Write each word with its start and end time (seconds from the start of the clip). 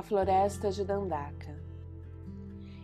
a 0.00 0.02
floresta 0.02 0.70
de 0.70 0.82
Dandaka. 0.82 1.54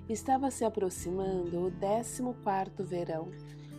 Estava 0.06 0.50
se 0.50 0.66
aproximando 0.66 1.64
o 1.64 1.70
décimo 1.70 2.34
quarto 2.44 2.84
verão, 2.84 3.28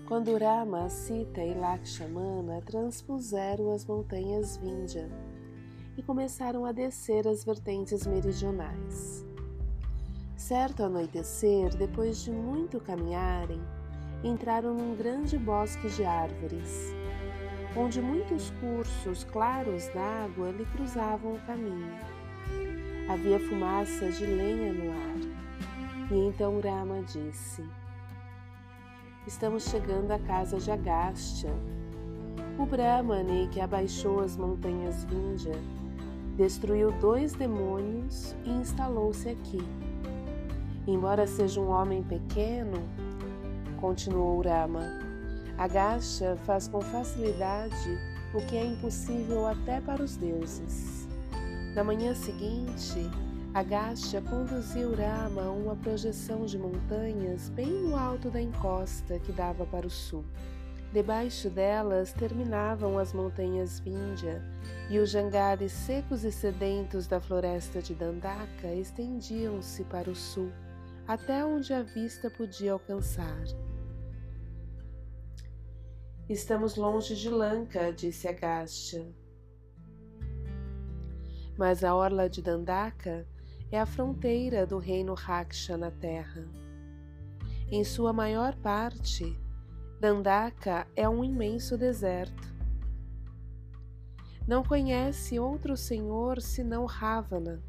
quando 0.07 0.35
Rama, 0.35 0.89
Sita 0.89 1.43
e 1.43 1.53
Lakshmana 1.53 2.63
transpuseram 2.65 3.71
as 3.71 3.85
montanhas 3.85 4.57
Vindhya 4.57 5.07
e 5.95 6.01
começaram 6.01 6.65
a 6.65 6.71
descer 6.71 7.27
as 7.27 7.45
vertentes 7.45 8.07
meridionais. 8.07 9.23
Certo 10.35 10.81
anoitecer, 10.81 11.77
depois 11.77 12.23
de 12.23 12.31
muito 12.31 12.79
caminharem, 12.79 13.61
entraram 14.23 14.73
num 14.73 14.95
grande 14.95 15.37
bosque 15.37 15.87
de 15.89 16.03
árvores, 16.03 16.91
onde 17.75 18.01
muitos 18.01 18.49
cursos 18.59 19.23
claros 19.25 19.87
d'água 19.89 20.49
lhe 20.49 20.65
cruzavam 20.65 21.35
o 21.35 21.41
caminho. 21.45 22.16
Havia 23.09 23.39
fumaça 23.39 24.09
de 24.11 24.25
lenha 24.25 24.73
no 24.73 24.91
ar. 24.91 26.11
E 26.11 26.27
então 26.27 26.59
Rama 26.59 27.01
disse: 27.03 27.63
Estamos 29.25 29.63
chegando 29.63 30.11
à 30.11 30.19
casa 30.19 30.57
de 30.57 30.69
Agastya. 30.69 31.51
O 32.59 32.65
Brahmane 32.65 33.47
que 33.47 33.61
abaixou 33.61 34.19
as 34.19 34.35
montanhas 34.35 35.05
Vindhya 35.05 35.55
destruiu 36.35 36.91
dois 36.93 37.33
demônios 37.33 38.35
e 38.43 38.49
instalou-se 38.49 39.29
aqui. 39.29 39.61
Embora 40.85 41.27
seja 41.27 41.61
um 41.61 41.69
homem 41.69 42.03
pequeno, 42.03 42.77
continuou 43.79 44.41
Rama, 44.41 44.83
Agastya 45.57 46.35
faz 46.45 46.67
com 46.67 46.81
facilidade 46.81 47.97
o 48.33 48.41
que 48.47 48.57
é 48.57 48.65
impossível 48.65 49.47
até 49.47 49.79
para 49.79 50.03
os 50.03 50.17
deuses. 50.17 50.96
Na 51.77 51.83
manhã 51.83 52.15
seguinte, 52.15 53.07
Agastya 53.53 54.19
conduziu 54.19 54.95
Rama 54.95 55.43
a 55.43 55.51
uma 55.51 55.75
projeção 55.75 56.43
de 56.43 56.57
montanhas 56.57 57.49
bem 57.49 57.67
no 57.67 57.95
alto 57.95 58.31
da 58.31 58.41
encosta 58.41 59.19
que 59.19 59.31
dava 59.31 59.63
para 59.63 59.85
o 59.85 59.89
sul. 59.89 60.25
Debaixo 60.91 61.51
delas 61.51 62.11
terminavam 62.11 62.97
as 62.97 63.13
montanhas 63.13 63.79
Vindhya 63.79 64.41
e 64.89 64.97
os 64.97 65.11
jangares 65.11 65.71
secos 65.71 66.23
e 66.23 66.31
sedentos 66.31 67.05
da 67.05 67.21
floresta 67.21 67.79
de 67.79 67.93
Dandaka 67.93 68.73
estendiam-se 68.73 69.83
para 69.83 70.09
o 70.09 70.15
sul, 70.15 70.51
até 71.07 71.45
onde 71.45 71.75
a 71.75 71.83
vista 71.83 72.27
podia 72.27 72.71
alcançar. 72.71 73.43
Estamos 76.27 76.75
longe 76.75 77.15
de 77.15 77.29
Lanka, 77.29 77.93
disse 77.93 78.27
Agastya 78.27 79.05
mas 81.57 81.83
a 81.83 81.95
orla 81.95 82.29
de 82.29 82.41
Dandaka 82.41 83.25
é 83.71 83.79
a 83.79 83.85
fronteira 83.85 84.65
do 84.65 84.77
reino 84.77 85.13
Raksha 85.13 85.75
na 85.77 85.91
terra. 85.91 86.47
Em 87.69 87.83
sua 87.83 88.13
maior 88.13 88.55
parte, 88.55 89.37
Dandaka 89.99 90.87
é 90.95 91.09
um 91.09 91.23
imenso 91.23 91.77
deserto. 91.77 92.55
Não 94.47 94.63
conhece 94.63 95.37
outro 95.39 95.75
senhor 95.75 96.41
senão 96.41 96.85
Ravana. 96.85 97.61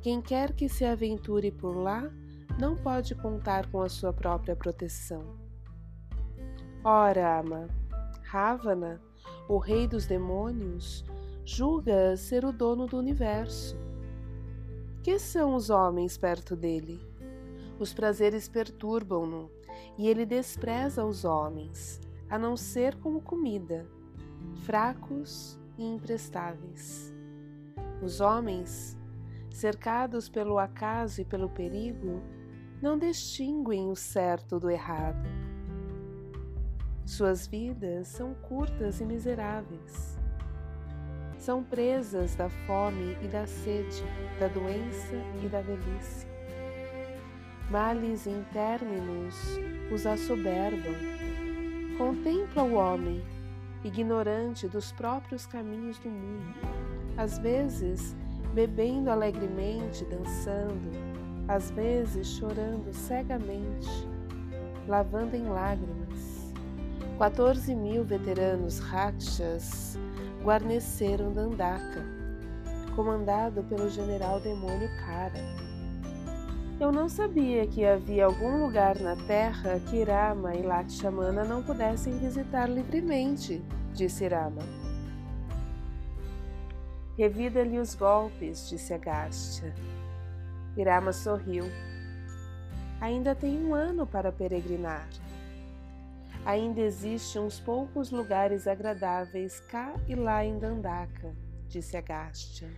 Quem 0.00 0.22
quer 0.22 0.52
que 0.52 0.68
se 0.68 0.84
aventure 0.84 1.50
por 1.50 1.76
lá 1.76 2.10
não 2.58 2.76
pode 2.76 3.14
contar 3.14 3.70
com 3.70 3.82
a 3.82 3.88
sua 3.88 4.12
própria 4.12 4.56
proteção. 4.56 5.36
Ora, 6.84 7.40
ama, 7.40 7.68
Ravana, 8.24 9.00
o 9.48 9.58
rei 9.58 9.86
dos 9.86 10.06
demônios, 10.06 11.04
julga 11.54 12.16
ser 12.16 12.46
o 12.46 12.50
dono 12.52 12.86
do 12.86 12.96
universo. 12.96 13.76
Que 15.02 15.18
são 15.18 15.54
os 15.54 15.68
homens 15.68 16.16
perto 16.16 16.56
dele? 16.56 16.98
Os 17.78 17.92
prazeres 17.92 18.48
perturbam-no 18.48 19.50
e 19.98 20.08
ele 20.08 20.24
despreza 20.24 21.04
os 21.04 21.26
homens, 21.26 22.00
a 22.30 22.38
não 22.38 22.56
ser 22.56 22.96
como 22.96 23.20
comida, 23.20 23.86
fracos 24.64 25.60
e 25.76 25.84
imprestáveis. 25.84 27.12
Os 28.02 28.22
homens, 28.22 28.96
cercados 29.50 30.30
pelo 30.30 30.58
acaso 30.58 31.20
e 31.20 31.24
pelo 31.24 31.50
perigo, 31.50 32.22
não 32.80 32.98
distinguem 32.98 33.90
o 33.90 33.94
certo 33.94 34.58
do 34.58 34.70
errado. 34.70 35.28
Suas 37.04 37.46
vidas 37.46 38.08
são 38.08 38.32
curtas 38.36 39.02
e 39.02 39.04
miseráveis 39.04 40.21
são 41.42 41.60
presas 41.60 42.36
da 42.36 42.48
fome 42.48 43.16
e 43.20 43.26
da 43.26 43.48
sede, 43.48 44.04
da 44.38 44.46
doença 44.46 45.16
e 45.42 45.48
da 45.48 45.60
velhice. 45.60 46.24
Males 47.68 48.28
interminos 48.28 49.34
os 49.92 50.06
assoberbam. 50.06 50.94
Contempla 51.98 52.62
o 52.62 52.74
homem, 52.74 53.24
ignorante 53.82 54.68
dos 54.68 54.92
próprios 54.92 55.44
caminhos 55.44 55.98
do 55.98 56.08
mundo, 56.08 56.54
às 57.16 57.38
vezes 57.38 58.14
bebendo 58.54 59.10
alegremente, 59.10 60.04
dançando, 60.04 60.92
às 61.48 61.72
vezes 61.72 62.28
chorando 62.28 62.92
cegamente, 62.92 63.88
lavando 64.86 65.34
em 65.34 65.48
lágrimas. 65.48 66.54
14 67.18 67.74
mil 67.74 68.04
veteranos 68.04 68.78
rakshas 68.78 69.98
guarneceram 70.42 71.32
Dandaka, 71.32 72.04
comandado 72.96 73.62
pelo 73.64 73.88
general 73.88 74.40
demônio 74.40 74.88
Kara. 74.98 75.38
Eu 76.80 76.90
não 76.90 77.08
sabia 77.08 77.64
que 77.66 77.84
havia 77.84 78.26
algum 78.26 78.64
lugar 78.64 78.98
na 78.98 79.14
Terra 79.14 79.78
que 79.88 80.02
Rama 80.02 80.52
e 80.54 80.62
Lakshmana 80.62 81.44
não 81.44 81.62
pudessem 81.62 82.18
visitar 82.18 82.68
livremente, 82.68 83.62
disse 83.94 84.26
Rama. 84.26 84.62
Revida-lhe 87.16 87.78
os 87.78 87.94
golpes, 87.94 88.68
disse 88.68 88.92
Agastya. 88.92 89.72
Rama 90.76 91.12
sorriu. 91.12 91.64
Ainda 93.00 93.34
tem 93.34 93.64
um 93.64 93.74
ano 93.74 94.06
para 94.06 94.32
peregrinar 94.32 95.06
ainda 96.44 96.80
existem 96.80 97.40
uns 97.40 97.60
poucos 97.60 98.10
lugares 98.10 98.66
agradáveis 98.66 99.60
cá 99.60 99.94
e 100.08 100.14
lá 100.14 100.44
em 100.44 100.58
Dandaka, 100.58 101.34
disse 101.68 101.96
Agastya. 101.96 102.68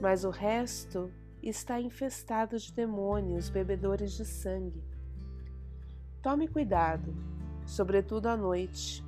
Mas 0.00 0.24
o 0.24 0.30
resto 0.30 1.10
está 1.42 1.80
infestado 1.80 2.58
de 2.58 2.72
demônios 2.72 3.48
bebedores 3.48 4.12
de 4.12 4.24
sangue. 4.24 4.84
Tome 6.20 6.48
cuidado, 6.48 7.14
sobretudo 7.64 8.26
à 8.26 8.36
noite. 8.36 9.04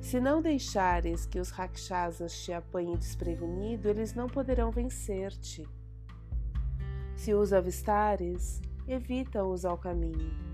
Se 0.00 0.20
não 0.20 0.40
deixares 0.40 1.26
que 1.26 1.40
os 1.40 1.50
rakshasas 1.50 2.44
te 2.44 2.52
apanhem 2.52 2.96
desprevenido, 2.96 3.88
eles 3.88 4.14
não 4.14 4.28
poderão 4.28 4.70
vencer-te. 4.70 5.68
Se 7.16 7.34
os 7.34 7.52
avistares, 7.52 8.60
evita-os 8.86 9.64
ao 9.64 9.76
caminho 9.76 10.45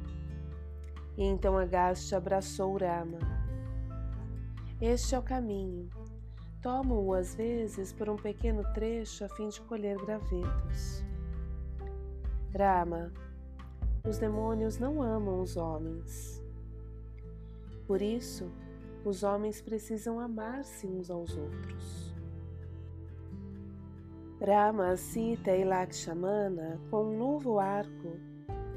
e 1.17 1.25
então 1.25 1.59
Agastya 1.59 2.19
abraçou 2.19 2.77
Rama. 2.77 3.19
Este 4.81 5.15
é 5.15 5.19
o 5.19 5.23
caminho. 5.23 5.89
Tomo-o 6.61 7.13
às 7.15 7.35
vezes 7.35 7.93
por 7.93 8.09
um 8.09 8.17
pequeno 8.17 8.63
trecho 8.73 9.25
a 9.25 9.29
fim 9.29 9.49
de 9.49 9.61
colher 9.63 9.97
gravetos. 9.99 11.05
Rama, 12.57 13.13
os 14.05 14.19
demônios 14.19 14.79
não 14.79 15.03
amam 15.03 15.41
os 15.41 15.57
homens. 15.57 16.43
Por 17.87 18.01
isso, 18.01 18.51
os 19.05 19.23
homens 19.23 19.61
precisam 19.61 20.21
amar-se 20.21 20.87
uns 20.87 21.11
aos 21.11 21.37
outros. 21.37 22.13
Rama, 24.45 24.97
Sita 24.97 25.53
e 25.53 25.65
Lakshmana, 25.65 26.81
com 26.91 27.05
um 27.05 27.19
novo 27.19 27.61
arco, 27.61 28.19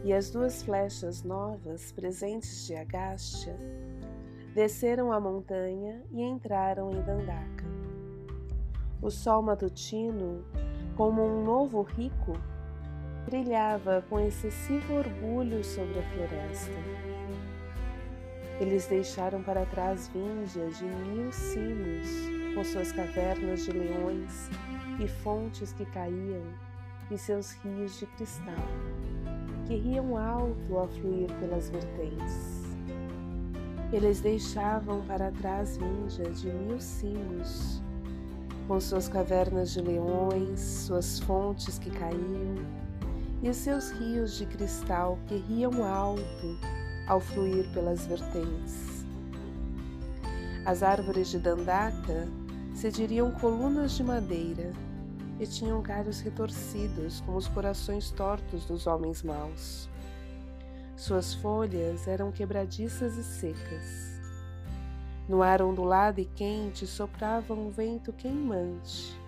e 0.05 0.13
as 0.13 0.29
duas 0.29 0.61
flechas 0.61 1.23
novas 1.23 1.91
presentes 1.91 2.67
de 2.67 2.75
Agastya 2.75 3.57
desceram 4.53 5.11
a 5.11 5.19
montanha 5.19 6.03
e 6.11 6.21
entraram 6.21 6.91
em 6.91 7.01
Dandaka. 7.01 7.65
O 9.01 9.09
sol 9.09 9.41
matutino, 9.41 10.45
como 10.95 11.25
um 11.25 11.43
novo 11.43 11.81
rico, 11.81 12.33
brilhava 13.25 14.05
com 14.07 14.19
excessivo 14.19 14.93
orgulho 14.93 15.63
sobre 15.63 15.97
a 15.97 16.03
floresta. 16.03 16.71
Eles 18.59 18.85
deixaram 18.85 19.41
para 19.41 19.65
trás 19.65 20.07
víndias 20.09 20.77
de 20.77 20.85
mil 20.85 21.31
cimos, 21.31 22.07
com 22.53 22.63
suas 22.63 22.91
cavernas 22.91 23.65
de 23.65 23.71
leões 23.71 24.49
e 25.03 25.07
fontes 25.07 25.73
que 25.73 25.85
caíam, 25.87 26.43
e 27.09 27.17
seus 27.17 27.53
rios 27.53 27.97
de 27.97 28.05
cristal 28.05 28.53
que 29.67 29.75
riam 29.75 30.15
alto 30.15 30.77
a 30.77 30.87
fluir 30.87 31.31
pelas 31.39 31.69
vertentes. 31.69 32.63
Eles 33.91 34.19
deixavam 34.19 35.01
para 35.01 35.31
trás 35.31 35.77
vinjas 35.77 36.41
de 36.41 36.51
mil 36.51 36.79
cimos, 36.79 37.81
com 38.67 38.79
suas 38.79 39.07
cavernas 39.07 39.71
de 39.71 39.81
leões, 39.81 40.59
suas 40.59 41.19
fontes 41.19 41.77
que 41.79 41.89
caíam 41.91 42.55
e 43.41 43.49
os 43.49 43.57
seus 43.57 43.91
rios 43.91 44.37
de 44.37 44.45
cristal 44.45 45.19
que 45.27 45.35
riam 45.35 45.83
alto 45.83 46.57
ao 47.07 47.19
fluir 47.19 47.69
pelas 47.73 48.05
vertentes. 48.05 49.05
As 50.65 50.81
árvores 50.81 51.29
de 51.29 51.39
Dandaka 51.39 52.27
se 52.73 52.89
diriam 52.89 53.31
colunas 53.31 53.91
de 53.91 54.03
madeira 54.03 54.73
e 55.39 55.45
tinham 55.45 55.81
galhos 55.81 56.19
retorcidos 56.21 57.21
como 57.21 57.37
os 57.37 57.47
corações 57.47 58.11
tortos 58.11 58.65
dos 58.65 58.87
homens 58.87 59.21
maus. 59.21 59.89
Suas 60.95 61.33
folhas 61.33 62.07
eram 62.07 62.31
quebradiças 62.31 63.17
e 63.17 63.23
secas. 63.23 64.21
No 65.27 65.41
ar 65.41 65.61
ondulado 65.61 66.21
e 66.21 66.25
quente 66.25 66.87
soprava 66.87 67.53
um 67.53 67.69
vento 67.69 68.13
queimante. 68.13 69.19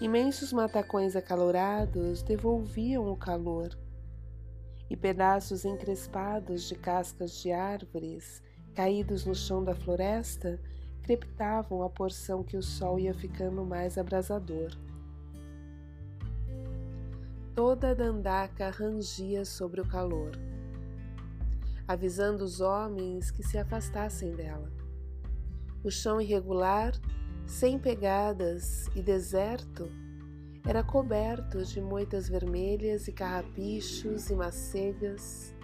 Imensos 0.00 0.52
matacões 0.52 1.16
acalorados 1.16 2.22
devolviam 2.22 3.10
o 3.10 3.16
calor, 3.16 3.70
e 4.90 4.96
pedaços 4.96 5.64
encrespados 5.64 6.68
de 6.68 6.74
cascas 6.74 7.40
de 7.40 7.50
árvores 7.50 8.42
caídos 8.74 9.24
no 9.24 9.34
chão 9.34 9.64
da 9.64 9.74
floresta 9.74 10.60
crepitavam 11.02 11.82
a 11.82 11.88
porção 11.88 12.42
que 12.42 12.56
o 12.56 12.62
sol 12.62 12.98
ia 12.98 13.14
ficando 13.14 13.64
mais 13.64 13.96
abrasador. 13.96 14.70
Toda 17.54 17.90
a 17.90 17.94
dandaca 17.94 18.68
rangia 18.68 19.44
sobre 19.44 19.80
o 19.80 19.86
calor, 19.86 20.32
avisando 21.86 22.42
os 22.42 22.60
homens 22.60 23.30
que 23.30 23.44
se 23.44 23.56
afastassem 23.56 24.32
dela. 24.32 24.72
O 25.84 25.88
chão 25.88 26.20
irregular, 26.20 26.92
sem 27.46 27.78
pegadas 27.78 28.88
e 28.96 29.00
deserto, 29.00 29.88
era 30.66 30.82
coberto 30.82 31.64
de 31.64 31.80
moitas 31.80 32.28
vermelhas 32.28 33.06
e 33.06 33.12
carrapichos 33.12 34.30
e 34.30 34.34
macegas 34.34 35.54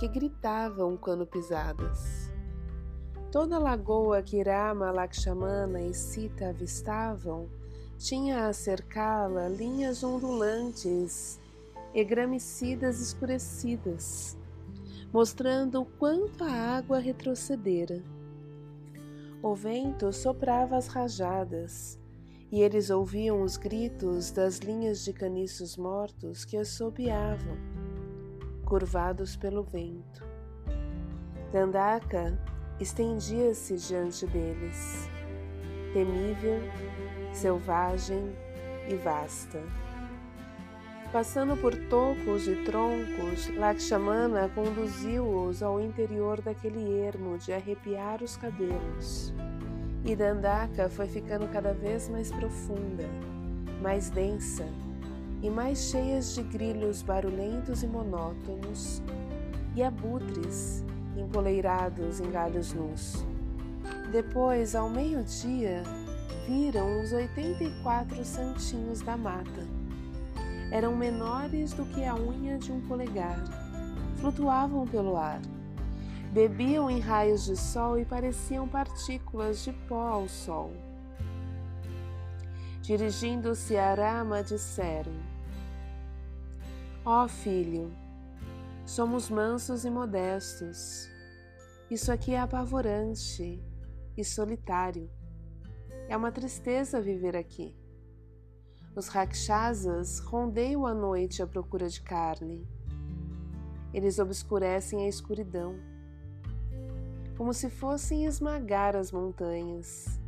que 0.00 0.08
gritavam 0.08 0.96
quando 0.96 1.24
pisadas. 1.24 2.28
Toda 3.30 3.54
a 3.54 3.60
lagoa 3.60 4.20
que 4.20 4.38
Irama, 4.38 4.90
Lakshmana 4.90 5.80
e 5.80 5.94
Sita 5.94 6.48
avistavam 6.48 7.48
tinha 7.98 8.46
a 8.46 8.52
cercá-la 8.52 9.48
linhas 9.48 10.02
ondulantes 10.02 11.40
e 11.94 12.04
gramicidas 12.04 13.00
escurecidas, 13.00 14.36
mostrando 15.12 15.80
o 15.80 15.86
quanto 15.86 16.44
a 16.44 16.50
água 16.50 16.98
retrocedera. 16.98 18.02
O 19.42 19.54
vento 19.54 20.12
soprava 20.12 20.76
as 20.76 20.88
rajadas, 20.88 21.98
e 22.52 22.60
eles 22.60 22.90
ouviam 22.90 23.42
os 23.42 23.56
gritos 23.56 24.30
das 24.30 24.58
linhas 24.58 25.02
de 25.04 25.12
caniços 25.12 25.76
mortos 25.76 26.44
que 26.44 26.56
assobiavam, 26.56 27.56
curvados 28.64 29.36
pelo 29.36 29.62
vento. 29.62 30.22
Dandaka 31.52 32.38
estendia-se 32.78 33.76
diante 33.76 34.26
deles, 34.26 35.08
temível 35.92 36.60
selvagem 37.36 38.34
e 38.88 38.94
vasta. 38.96 39.60
Passando 41.12 41.56
por 41.56 41.74
tocos 41.88 42.48
e 42.48 42.56
troncos, 42.64 43.48
Lakshmana 43.56 44.50
conduziu-os 44.54 45.62
ao 45.62 45.80
interior 45.80 46.40
daquele 46.40 46.98
ermo 47.00 47.38
de 47.38 47.52
arrepiar 47.52 48.22
os 48.22 48.36
cabelos. 48.36 49.32
E 50.04 50.16
Dandaka 50.16 50.88
foi 50.88 51.06
ficando 51.06 51.50
cada 51.52 51.72
vez 51.72 52.08
mais 52.08 52.30
profunda, 52.30 53.04
mais 53.80 54.10
densa 54.10 54.66
e 55.42 55.50
mais 55.50 55.90
cheias 55.90 56.34
de 56.34 56.42
grilhos 56.42 57.02
barulhentos 57.02 57.82
e 57.82 57.86
monótonos 57.86 59.02
e 59.74 59.82
abutres 59.82 60.84
empoleirados 61.16 62.20
em 62.20 62.30
galhos 62.30 62.72
nus. 62.72 63.24
Depois, 64.10 64.74
ao 64.74 64.88
meio-dia, 64.88 65.82
viram 66.46 67.00
os 67.02 67.12
84 67.12 68.24
santinhos 68.24 69.00
da 69.00 69.16
mata. 69.16 69.66
Eram 70.70 70.96
menores 70.96 71.72
do 71.72 71.84
que 71.86 72.04
a 72.04 72.14
unha 72.14 72.58
de 72.58 72.72
um 72.72 72.80
polegar. 72.88 73.42
Flutuavam 74.16 74.86
pelo 74.86 75.16
ar. 75.16 75.40
Bebiam 76.32 76.90
em 76.90 77.00
raios 77.00 77.44
de 77.44 77.56
sol 77.56 77.98
e 77.98 78.04
pareciam 78.04 78.68
partículas 78.68 79.64
de 79.64 79.72
pó 79.72 80.08
ao 80.08 80.28
sol. 80.28 80.72
Dirigindo-se 82.82 83.76
a 83.76 83.90
Arama, 83.90 84.42
disseram: 84.42 85.12
Ó 87.04 87.24
oh, 87.24 87.28
filho, 87.28 87.92
somos 88.84 89.30
mansos 89.30 89.84
e 89.84 89.90
modestos. 89.90 91.08
Isso 91.90 92.10
aqui 92.12 92.34
é 92.34 92.40
apavorante 92.40 93.62
e 94.16 94.24
solitário. 94.24 95.08
É 96.08 96.16
uma 96.16 96.30
tristeza 96.30 97.00
viver 97.00 97.36
aqui. 97.36 97.74
Os 98.94 99.08
rakshasas 99.08 100.20
rondeiam 100.20 100.86
a 100.86 100.94
noite 100.94 101.42
à 101.42 101.46
procura 101.46 101.88
de 101.88 102.00
carne. 102.00 102.66
Eles 103.92 104.20
obscurecem 104.20 105.04
a 105.04 105.08
escuridão, 105.08 105.74
como 107.36 107.52
se 107.52 107.68
fossem 107.68 108.24
esmagar 108.24 108.94
as 108.94 109.10
montanhas. 109.10 110.20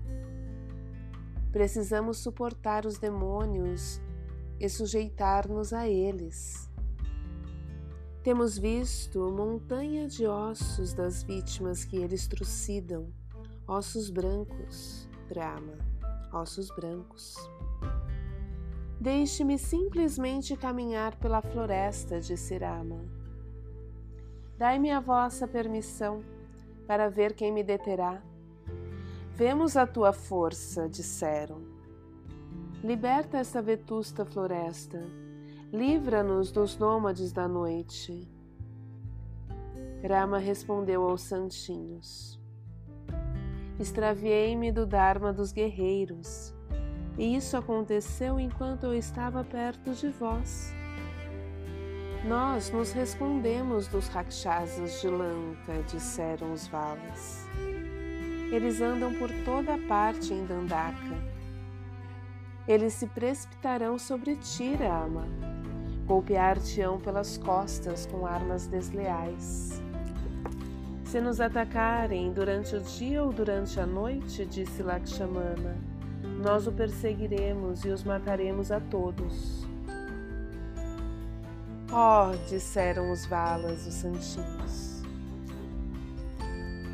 Precisamos 1.53 2.19
suportar 2.19 2.85
os 2.85 2.99
demônios 2.99 4.01
e 4.59 4.69
sujeitar-nos 4.69 5.73
a 5.73 5.89
eles. 5.89 6.69
Temos 8.25 8.59
visto 8.59 9.31
montanha 9.31 10.09
de 10.09 10.27
ossos 10.27 10.93
das 10.93 11.23
vítimas 11.23 11.85
que 11.85 11.97
eles 11.97 12.27
trucidam, 12.27 13.13
ossos 13.67 14.11
brancos 14.11 15.08
Brahma, 15.29 15.75
ossos 16.33 16.71
brancos. 16.71 17.37
Deixe-me 18.99 19.59
simplesmente 19.59 20.57
caminhar 20.57 21.15
pela 21.17 21.43
floresta, 21.43 22.21
disse 22.21 22.57
Rama. 22.57 23.05
Dai-me 24.57 24.91
a 24.91 24.99
vossa 24.99 25.47
permissão 25.47 26.25
para 26.87 27.09
ver 27.09 27.35
quem 27.35 27.53
me 27.53 27.63
deterá. 27.63 28.23
Vemos 29.35 29.77
a 29.77 29.87
tua 29.87 30.13
força, 30.13 30.89
disseram. 30.89 31.63
Liberta 32.83 33.39
esta 33.39 33.61
vetusta 33.61 34.25
floresta, 34.25 35.01
livra-nos 35.73 36.51
dos 36.51 36.77
nômades 36.79 37.33
da 37.33 37.47
noite. 37.47 38.27
Rama 40.03 40.39
respondeu 40.39 41.09
aos 41.09 41.23
santinhos. 41.23 42.38
Extraviei-me 43.79 44.73
do 44.73 44.85
Dharma 44.85 45.33
dos 45.33 45.53
guerreiros, 45.53 46.53
e 47.17 47.37
isso 47.37 47.57
aconteceu 47.57 48.39
enquanto 48.41 48.85
eu 48.85 48.95
estava 48.95 49.45
perto 49.45 49.93
de 49.93 50.09
vós. 50.09 50.75
Nós 52.25 52.71
nos 52.71 52.91
respondemos 52.91 53.87
dos 53.87 54.09
rakshasas 54.09 55.01
de 55.01 55.09
Lanka, 55.09 55.83
disseram 55.87 56.53
os 56.53 56.67
Valas. 56.67 57.47
Eles 58.51 58.81
andam 58.81 59.15
por 59.15 59.31
toda 59.45 59.79
parte 59.87 60.35
em 60.35 60.45
Dandaka. 60.45 61.17
Eles 62.67 62.95
se 62.95 63.07
precipitarão 63.07 63.97
sobre 63.99 64.35
ti, 64.37 64.75
Rama. 64.75 65.27
Golpear-te-ão 66.07 66.99
pelas 66.99 67.39
costas 67.39 68.07
com 68.07 68.27
armas 68.27 68.67
desleais. 68.67 69.81
Se 71.09 71.23
nos 71.23 71.41
atacarem 71.41 72.35
durante 72.35 72.77
o 72.77 72.81
dia 72.81 73.25
ou 73.25 73.33
durante 73.33 73.81
a 73.81 73.87
noite, 73.87 74.45
disse 74.45 74.83
Lakshmana, 74.83 75.75
nós 76.43 76.67
o 76.67 76.73
perseguiremos 76.73 77.83
e 77.87 77.89
os 77.89 78.05
mataremos 78.05 78.71
a 78.71 78.79
todos. 78.79 79.67
Oh, 81.91 82.37
disseram 82.47 83.11
os 83.11 83.25
Valas, 83.25 83.87
os 83.87 83.95
santinhos. 83.95 85.03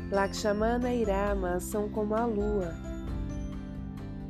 Lakshmana 0.09 0.93
e 0.93 1.03
Rama 1.03 1.59
são 1.59 1.89
como 1.89 2.15
a 2.15 2.25
lua. 2.25 2.73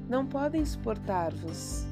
Não 0.09 0.25
podem 0.25 0.65
suportar-vos. 0.65 1.85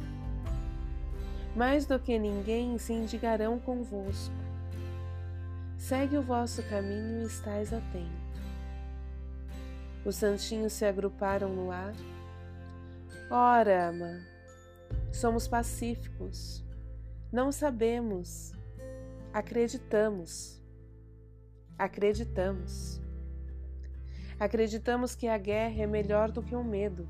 Mais 1.56 1.86
do 1.86 2.00
que 2.00 2.18
ninguém 2.18 2.76
se 2.80 2.92
indigarão 2.92 3.60
convosco. 3.60 4.43
Segue 5.94 6.18
o 6.18 6.24
vosso 6.24 6.64
caminho 6.64 7.22
e 7.22 7.28
estais 7.28 7.72
atento. 7.72 8.10
Os 10.04 10.16
santinhos 10.16 10.74
se 10.74 10.86
agruparam 10.86 11.50
no 11.50 11.70
ar. 11.70 11.94
Ora, 13.30 13.90
ama, 13.90 14.20
somos 15.12 15.48
pacíficos. 15.48 16.66
Não 17.32 17.52
sabemos. 17.52 18.54
Acreditamos. 19.32 20.60
Acreditamos. 21.78 23.00
Acreditamos 24.40 25.16
que 25.16 25.28
a 25.28 25.38
guerra 25.38 25.84
é 25.84 25.86
melhor 25.86 26.32
do 26.32 26.42
que 26.42 26.56
o 26.56 26.64
medo. 26.64 27.08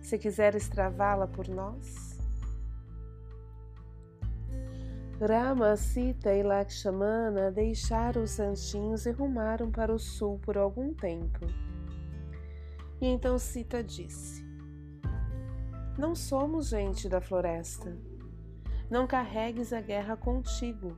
se 0.00 0.16
quiseres 0.16 0.70
travá-la 0.70 1.26
por 1.26 1.46
nós? 1.48 2.09
Rama, 5.22 5.76
Sita 5.76 6.32
e 6.32 6.42
Lakshmana 6.42 7.52
deixaram 7.52 8.22
os 8.22 8.30
santinhos 8.30 9.04
e 9.04 9.10
rumaram 9.10 9.70
para 9.70 9.92
o 9.92 9.98
sul 9.98 10.38
por 10.38 10.56
algum 10.56 10.94
tempo. 10.94 11.40
E 12.98 13.06
então 13.06 13.38
Sita 13.38 13.84
disse: 13.84 14.42
Não 15.98 16.14
somos 16.14 16.70
gente 16.70 17.06
da 17.06 17.20
floresta. 17.20 17.94
Não 18.90 19.06
carregues 19.06 19.74
a 19.74 19.82
guerra 19.82 20.16
contigo. 20.16 20.96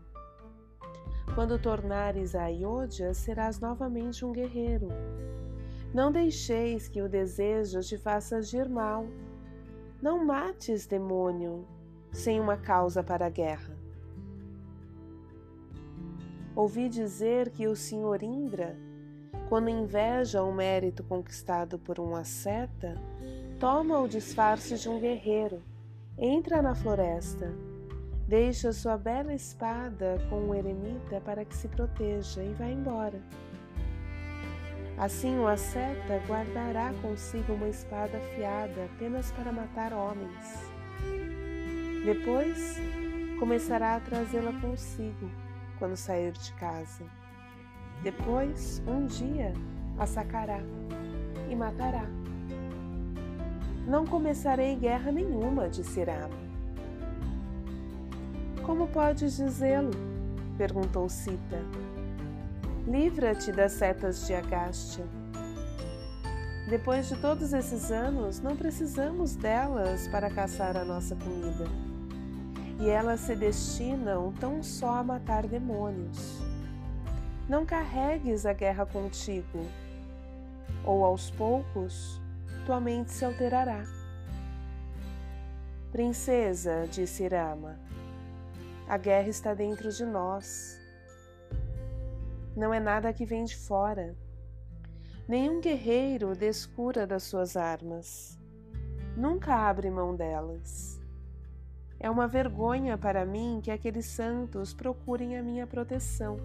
Quando 1.35 1.59
tornares 1.59 2.37
a 2.37 2.45
Ayodhya, 2.45 3.13
serás 3.15 3.59
novamente 3.59 4.25
um 4.25 4.31
guerreiro. 4.31 4.87
Não 5.93 6.13
deixeis 6.13 6.87
que 6.87 7.03
o 7.03 7.09
desejo 7.09 7.81
te 7.81 7.99
faça 7.99 8.37
agir 8.37 8.69
mal. 8.69 9.05
Não 10.01 10.25
mates 10.25 10.87
demônio 10.87 11.67
sem 12.13 12.39
uma 12.39 12.57
causa 12.57 13.03
para 13.03 13.27
a 13.27 13.31
guerra. 13.31 13.82
Ouvi 16.55 16.87
dizer 16.87 17.49
que 17.49 17.67
o 17.67 17.75
Senhor 17.75 18.23
Indra, 18.23 18.77
quando 19.49 19.71
inveja 19.71 20.43
o 20.43 20.53
mérito 20.53 21.03
conquistado 21.03 21.79
por 21.79 21.99
um 21.99 22.15
asceta, 22.15 22.95
toma 23.59 23.99
o 23.99 24.07
disfarce 24.07 24.77
de 24.77 24.87
um 24.87 25.01
guerreiro, 25.01 25.63
entra 26.19 26.61
na 26.61 26.75
floresta, 26.75 27.51
deixa 28.29 28.71
sua 28.71 28.99
bela 28.99 29.33
espada 29.33 30.19
com 30.29 30.51
o 30.51 30.55
eremita 30.55 31.23
para 31.23 31.43
que 31.43 31.57
se 31.57 31.69
proteja 31.69 32.43
e 32.43 32.53
vai 32.53 32.73
embora. 32.73 33.19
Assim 34.99 35.39
o 35.39 35.49
asceta 35.49 36.21
guardará 36.29 36.93
consigo 37.01 37.55
uma 37.55 37.69
espada 37.69 38.19
afiada 38.19 38.85
apenas 38.95 39.33
para 39.33 39.51
matar 39.51 39.95
homens. 39.95 40.71
Depois 42.05 42.77
começará 43.39 43.97
a 43.97 44.01
trazê-la 44.01 44.53
consigo 44.61 45.31
quando 45.83 45.97
sair 45.97 46.31
de 46.31 46.53
casa. 46.53 47.05
Depois, 48.05 48.81
um 48.87 49.05
dia, 49.05 49.53
a 49.99 50.07
sacará 50.07 50.61
e 51.51 51.57
matará. 51.57 52.05
Não 53.85 54.07
começarei 54.07 54.77
guerra 54.77 55.11
nenhuma, 55.11 55.69
disse 55.69 56.05
Rama. 56.05 56.41
Como 58.65 58.87
podes 58.87 59.39
dizê-lo? 59.39 59.91
perguntou 60.57 61.09
Sita. 61.09 61.59
Livra-te 62.87 63.51
das 63.51 63.73
setas 63.73 64.25
de 64.25 64.35
Agastya. 64.35 65.05
Depois 66.71 67.09
de 67.09 67.17
todos 67.17 67.53
esses 67.53 67.91
anos, 67.91 68.39
não 68.39 68.55
precisamos 68.55 69.35
delas 69.35 70.07
para 70.07 70.31
caçar 70.31 70.77
a 70.77 70.85
nossa 70.85 71.17
comida 71.17 71.92
e 72.83 72.91
elas 72.91 73.21
se 73.21 73.37
destinam 73.37 74.33
tão 74.41 74.61
só 74.61 74.97
a 74.97 75.05
matar 75.05 75.47
demônios. 75.47 76.41
Não 77.49 77.65
carregues 77.65 78.45
a 78.45 78.53
guerra 78.53 78.85
contigo, 78.85 79.65
ou 80.85 81.05
aos 81.05 81.31
poucos 81.31 82.21
tua 82.67 82.81
mente 82.81 83.13
se 83.13 83.25
alterará. 83.25 83.85
Princesa, 85.93 86.89
disse 86.91 87.29
Rama, 87.29 87.79
a 88.89 88.97
guerra 88.97 89.29
está 89.29 89.55
dentro 89.55 89.93
de 89.93 90.05
nós. 90.05 90.81
Não 92.57 92.75
é 92.75 92.81
nada 92.81 93.13
que 93.13 93.25
vem 93.25 93.45
de 93.45 93.57
fora. 93.57 94.17
Nenhum 95.29 95.61
guerreiro 95.61 96.35
descura 96.35 97.07
das 97.07 97.23
suas 97.23 97.57
armas. 97.57 98.37
Nunca 99.17 99.55
abre 99.55 99.89
mão 99.89 100.17
delas. 100.17 101.02
É 102.03 102.11
uma 102.11 102.27
vergonha 102.27 102.99
para 102.99 103.25
mim 103.25 103.61
que 103.63 103.71
aqueles 103.71 104.07
santos 104.07 104.75
procurem 104.75 105.39
a 105.39 105.43
minha 105.43 105.69
proteção, 105.69 106.37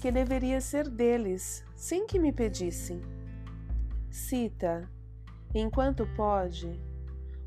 que 0.00 0.10
deveria 0.10 0.60
ser 0.60 0.88
deles, 0.88 1.64
sem 1.76 2.08
que 2.08 2.18
me 2.18 2.32
pedissem. 2.32 3.00
Cita: 4.10 4.90
Enquanto 5.54 6.04
pode, 6.16 6.76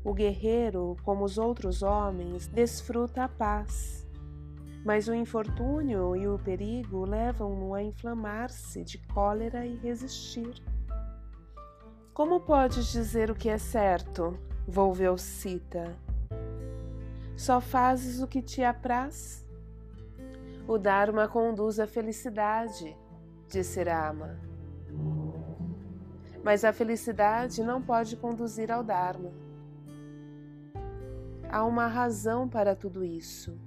o 0.02 0.14
guerreiro, 0.14 0.96
como 1.02 1.22
os 1.22 1.36
outros 1.36 1.82
homens, 1.82 2.48
desfruta 2.48 3.24
a 3.24 3.28
paz. 3.28 4.08
Mas 4.82 5.06
o 5.06 5.14
infortúnio 5.14 6.16
e 6.16 6.26
o 6.26 6.38
perigo 6.38 7.04
levam-no 7.04 7.74
a 7.74 7.82
inflamar-se 7.82 8.82
de 8.84 8.96
cólera 9.08 9.66
e 9.66 9.76
resistir. 9.76 10.54
Como 12.14 12.40
podes 12.40 12.90
dizer 12.90 13.30
o 13.30 13.34
que 13.34 13.50
é 13.50 13.58
certo? 13.58 14.34
volveu 14.66 15.18
Cita. 15.18 15.94
Só 17.36 17.60
fazes 17.60 18.20
o 18.20 18.26
que 18.26 18.42
te 18.42 18.62
apraz. 18.62 19.46
O 20.66 20.78
Dharma 20.78 21.26
conduz 21.26 21.80
à 21.80 21.86
felicidade, 21.86 22.96
disse 23.48 23.82
Rama. 23.82 24.38
Mas 26.44 26.64
a 26.64 26.72
felicidade 26.72 27.62
não 27.62 27.80
pode 27.80 28.16
conduzir 28.16 28.70
ao 28.70 28.82
Dharma. 28.82 29.32
Há 31.50 31.64
uma 31.64 31.86
razão 31.86 32.48
para 32.48 32.74
tudo 32.74 33.04
isso. 33.04 33.58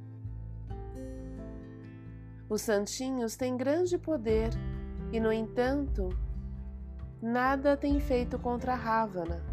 Os 2.49 2.61
santinhos 2.61 3.35
têm 3.35 3.57
grande 3.57 3.97
poder 3.97 4.49
e, 5.11 5.19
no 5.19 5.31
entanto, 5.31 6.09
nada 7.21 7.75
tem 7.75 7.99
feito 7.99 8.37
contra 8.37 8.75
Ravana. 8.75 9.43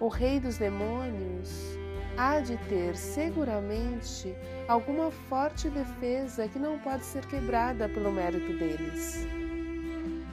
O 0.00 0.08
rei 0.08 0.38
dos 0.38 0.58
demônios 0.58 1.77
há 2.18 2.40
de 2.40 2.56
ter 2.68 2.96
seguramente 2.96 4.34
alguma 4.66 5.08
forte 5.08 5.70
defesa 5.70 6.48
que 6.48 6.58
não 6.58 6.76
pode 6.80 7.04
ser 7.04 7.24
quebrada 7.26 7.88
pelo 7.88 8.10
mérito 8.10 8.52
deles. 8.58 9.24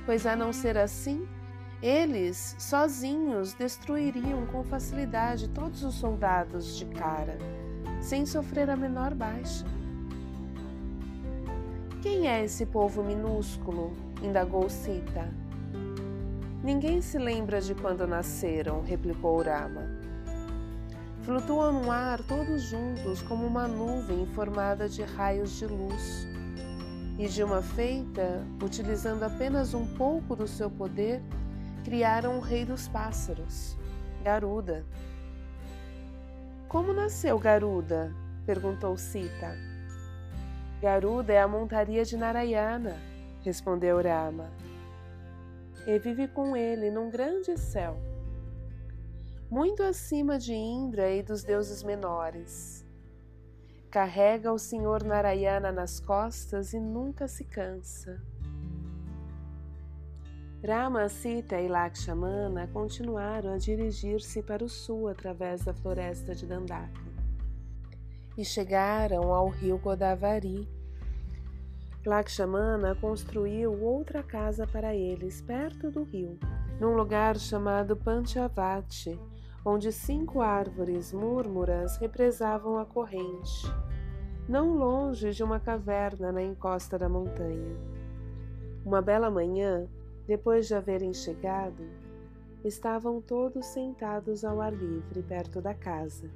Pois, 0.04 0.26
a 0.26 0.36
não 0.36 0.52
ser 0.52 0.78
assim, 0.80 1.28
eles 1.82 2.56
sozinhos 2.58 3.54
destruiriam 3.54 4.48
com 4.48 4.64
facilidade 4.64 5.48
todos 5.50 5.84
os 5.84 5.94
soldados 5.94 6.76
de 6.76 6.86
cara, 6.86 7.38
sem 8.02 8.26
sofrer 8.26 8.68
a 8.70 8.76
menor 8.76 9.14
baixa. 9.14 9.66
Quem 12.02 12.28
é 12.28 12.44
esse 12.44 12.66
povo 12.66 13.04
minúsculo? 13.04 13.94
indagou 14.24 14.70
Sita. 14.70 15.32
Ninguém 16.64 17.00
se 17.00 17.20
lembra 17.20 17.62
de 17.62 17.76
quando 17.76 18.08
nasceram, 18.08 18.82
replicou 18.82 19.44
Rama. 19.44 19.95
Flutuam 21.26 21.72
no 21.72 21.90
ar 21.90 22.22
todos 22.22 22.62
juntos 22.62 23.20
como 23.24 23.48
uma 23.48 23.68
nuvem 23.68 24.28
formada 24.28 24.88
de 24.88 25.02
raios 25.02 25.58
de 25.58 25.66
luz. 25.66 26.28
E 27.18 27.28
de 27.28 27.44
uma 27.44 27.64
feita, 27.64 28.46
utilizando 28.62 29.24
apenas 29.24 29.74
um 29.74 29.88
pouco 29.96 30.36
do 30.36 30.48
seu 30.48 30.70
poder, 30.70 31.24
criaram 31.84 32.38
o 32.38 32.40
rei 32.40 32.64
dos 32.64 32.88
pássaros, 32.88 33.76
Garuda. 34.24 34.86
Como 36.68 36.94
nasceu 36.94 37.40
Garuda? 37.40 38.14
perguntou 38.46 38.96
Sita. 38.96 39.58
Garuda 40.80 41.34
é 41.34 41.42
a 41.42 41.48
montaria 41.48 42.06
de 42.06 42.16
Narayana, 42.16 42.98
respondeu 43.42 44.00
Rama. 44.00 44.52
E 45.88 45.98
vive 45.98 46.28
com 46.28 46.56
ele 46.56 46.92
num 46.92 47.10
grande 47.10 47.58
céu 47.58 48.15
muito 49.50 49.84
acima 49.84 50.38
de 50.38 50.54
Indra 50.54 51.12
e 51.12 51.22
dos 51.22 51.44
deuses 51.44 51.84
menores. 51.84 52.86
Carrega 53.90 54.52
o 54.52 54.60
Senhor 54.60 55.04
Narayana 55.04 55.72
nas 55.72 56.00
costas 56.00 56.74
e 56.74 56.80
nunca 56.80 57.28
se 57.28 57.46
cansa. 57.46 58.22
Rama, 60.66 61.08
Sita 61.08 61.62
e 61.62 61.68
Lakshmana 61.68 62.68
continuaram 62.68 63.54
a 63.54 63.58
dirigir-se 63.58 64.42
para 64.42 64.64
o 64.64 64.70
sul 64.70 65.08
através 65.08 65.64
da 65.64 65.74
floresta 65.74 66.34
de 66.34 66.48
Dandaka 66.48 67.06
e 68.38 68.44
chegaram 68.44 69.34
ao 69.34 69.50
rio 69.50 69.78
Godavari. 69.78 70.68
Lakshmana 72.06 72.96
construiu 72.96 73.72
outra 73.82 74.22
casa 74.22 74.68
para 74.68 74.94
eles 74.96 75.42
perto 75.42 75.90
do 75.90 76.04
rio, 76.04 76.38
num 76.80 76.94
lugar 76.94 77.38
chamado 77.38 77.96
Panchavati, 77.96 79.20
onde 79.66 79.92
cinco 79.92 80.42
árvores 80.42 81.12
múrmuras 81.12 81.98
represavam 81.98 82.78
a 82.78 82.86
corrente, 82.86 83.66
não 84.48 84.76
longe 84.76 85.32
de 85.32 85.44
uma 85.44 85.60
caverna 85.60 86.32
na 86.32 86.44
encosta 86.44 87.00
da 87.00 87.10
montanha. 87.10 87.76
Uma 88.86 89.02
bela 89.02 89.32
manhã, 89.32 89.88
depois 90.28 90.68
de 90.68 90.76
haverem 90.76 91.12
chegado, 91.12 91.84
estavam 92.64 93.20
todos 93.20 93.66
sentados 93.66 94.46
ao 94.46 94.62
ar 94.62 94.72
livre 94.72 95.24
perto 95.24 95.60
da 95.60 95.74
casa. 95.74 96.30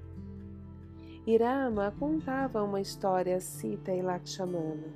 Irama 1.28 1.94
contava 2.00 2.64
uma 2.64 2.82
história 2.82 3.36
a 3.36 3.40
Sita 3.40 3.92
e 3.92 4.02
Lakshmana. 4.02 4.88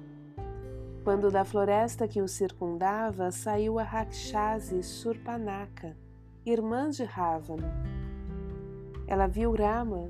Quando 1.03 1.29
da 1.29 1.45
floresta 1.45 2.07
que 2.07 2.21
o 2.21 2.27
circundava 2.27 3.29
saiu 3.29 3.77
a 3.77 3.83
Rakshasi 3.83 4.81
Surpanaka, 4.81 5.95
irmã 6.43 6.89
de 6.89 7.03
Ravana. 7.03 8.02
Ela 9.07 9.27
viu 9.27 9.53
Rama 9.53 10.09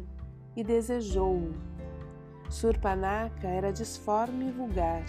e 0.56 0.64
desejou-o. 0.64 1.54
Surpanaka 2.50 3.48
era 3.48 3.74
disforme 3.74 4.50
e 4.50 4.52
vulgar. 4.52 5.04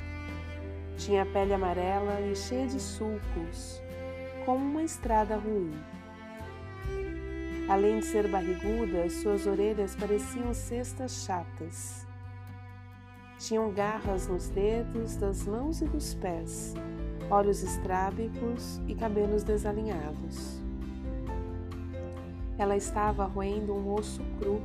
Tinha 0.96 1.26
pele 1.26 1.52
amarela 1.52 2.20
e 2.20 2.34
cheia 2.34 2.66
de 2.66 2.80
sulcos, 2.80 3.82
como 4.46 4.64
uma 4.64 4.82
estrada 4.82 5.36
ruim. 5.36 5.74
Além 7.68 7.98
de 7.98 8.06
ser 8.06 8.28
barriguda, 8.28 9.08
suas 9.10 9.46
orelhas 9.46 9.96
pareciam 9.96 10.54
cestas 10.54 11.24
chatas. 11.24 12.06
Tinham 13.38 13.70
garras 13.72 14.28
nos 14.28 14.48
dedos 14.48 15.16
das 15.16 15.46
mãos 15.46 15.82
e 15.82 15.86
dos 15.86 16.14
pés, 16.14 16.74
olhos 17.30 17.62
estrábicos 17.62 18.80
e 18.86 18.94
cabelos 18.94 19.42
desalinhados. 19.42 20.63
Ela 22.58 22.76
estava 22.76 23.24
roendo 23.24 23.74
um 23.74 23.94
osso 23.94 24.22
cru. 24.38 24.60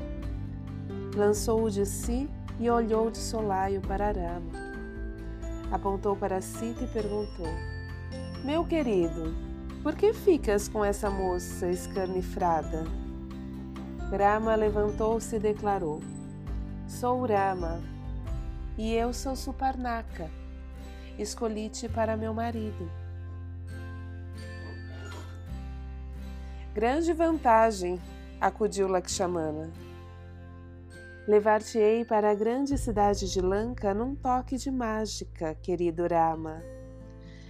Lançou-o 1.15 1.69
de 1.69 1.85
si 1.85 2.29
e 2.59 2.69
olhou 2.69 3.09
de 3.09 3.17
solaio 3.17 3.81
para 3.81 4.11
Rama. 4.11 4.51
Apontou 5.71 6.15
para 6.15 6.41
Sita 6.41 6.83
e 6.83 6.87
perguntou: 6.87 7.47
Meu 8.43 8.65
querido, 8.65 9.33
por 9.81 9.95
que 9.95 10.13
ficas 10.13 10.67
com 10.67 10.83
essa 10.83 11.09
moça 11.09 11.67
escarnifrada? 11.67 12.85
Rama 14.11 14.55
levantou-se 14.55 15.35
e 15.35 15.39
declarou: 15.39 16.01
Sou 16.87 17.25
Rama 17.25 17.79
e 18.77 18.93
eu 18.93 19.13
sou 19.13 19.35
Suparnaka. 19.35 20.29
Escolhi-te 21.17 21.89
para 21.89 22.17
meu 22.17 22.33
marido. 22.33 22.89
Grande 26.73 27.13
vantagem, 27.13 27.99
acudiu 28.39 28.87
Lakshmana. 28.87 29.71
Levar-te-ei 31.27 32.05
para 32.05 32.29
a 32.29 32.35
grande 32.35 32.77
cidade 32.77 33.27
de 33.27 33.41
Lanka 33.41 33.91
num 33.91 34.15
toque 34.15 34.55
de 34.55 34.69
mágica, 34.69 35.55
querido 35.55 36.05
Rama, 36.07 36.61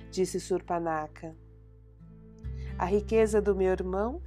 disse 0.10 0.40
Surpanaka. 0.40 1.36
A 2.78 2.86
riqueza 2.86 3.42
do 3.42 3.54
meu 3.54 3.74
irmão 3.74 4.22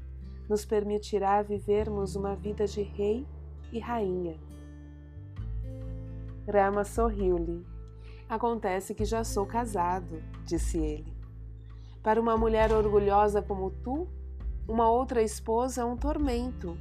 nos 0.47 0.67
permitirá 0.67 1.41
vivermos 1.41 2.15
uma 2.15 2.37
vida 2.37 2.67
de 2.67 2.83
rei 2.83 3.27
e 3.73 3.79
rainha. 3.79 4.39
Rama 6.47 6.85
sorriu-lhe. 6.85 7.67
Acontece 8.29 8.95
que 8.95 9.07
já 9.07 9.25
sou 9.25 9.47
casado, 9.47 10.23
disse 10.45 10.77
ele. 10.77 11.17
Para 12.03 12.21
uma 12.21 12.37
mulher 12.37 12.73
orgulhosa 12.73 13.41
como 13.41 13.71
tu, 13.71 14.07
uma 14.67 14.89
outra 14.89 15.23
esposa 15.23 15.83
é 15.83 15.85
um 15.85 15.97
tormento. 15.97 16.79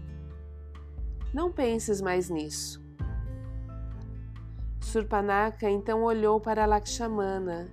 Não 1.33 1.51
penses 1.51 1.99
mais 1.99 2.29
nisso. 2.29 2.81
Surpanaka 4.79 5.69
então 5.69 6.03
olhou 6.03 6.39
para 6.39 6.65
Lakshmana, 6.65 7.69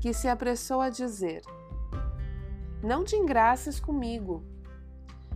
que 0.00 0.12
se 0.14 0.26
apressou 0.26 0.80
a 0.80 0.88
dizer: 0.88 1.42
Não 2.82 3.04
te 3.04 3.14
engraças 3.14 3.78
comigo. 3.78 4.42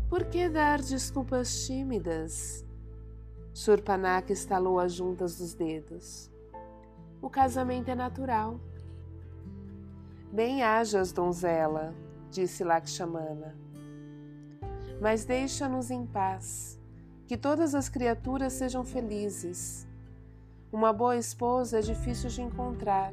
Por 0.08 0.25
que 0.25 0.49
dar 0.49 0.80
desculpas 0.80 1.66
tímidas? 1.66 2.64
Surpanaka 3.52 4.32
estalou 4.32 4.78
as 4.78 4.92
juntas 4.92 5.37
dos 5.38 5.52
dedos. 5.52 6.30
O 7.20 7.28
casamento 7.28 7.90
é 7.90 7.94
natural. 7.94 8.61
Bem 10.32 10.62
hajas, 10.62 11.12
donzela, 11.12 11.94
disse 12.30 12.62
Lakshmana 12.62 13.66
mas 15.00 15.24
deixa-nos 15.24 15.90
em 15.90 16.06
paz. 16.06 16.78
Que 17.26 17.37
todas 17.37 17.74
as 17.74 17.88
criaturas 17.88 18.52
sejam 18.52 18.85
felizes. 18.85 19.87
Uma 20.72 20.92
boa 20.92 21.16
esposa 21.16 21.78
é 21.78 21.82
difícil 21.82 22.30
de 22.30 22.42
encontrar. 22.42 23.11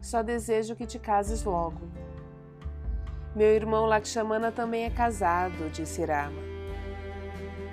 Só 0.00 0.22
desejo 0.22 0.76
que 0.76 0.86
te 0.86 0.98
cases 0.98 1.42
logo. 1.44 1.80
Meu 3.34 3.48
irmão 3.48 3.86
Lakshmana 3.86 4.52
também 4.52 4.84
é 4.84 4.90
casado, 4.90 5.70
disse 5.70 6.04
Rama. 6.04 6.42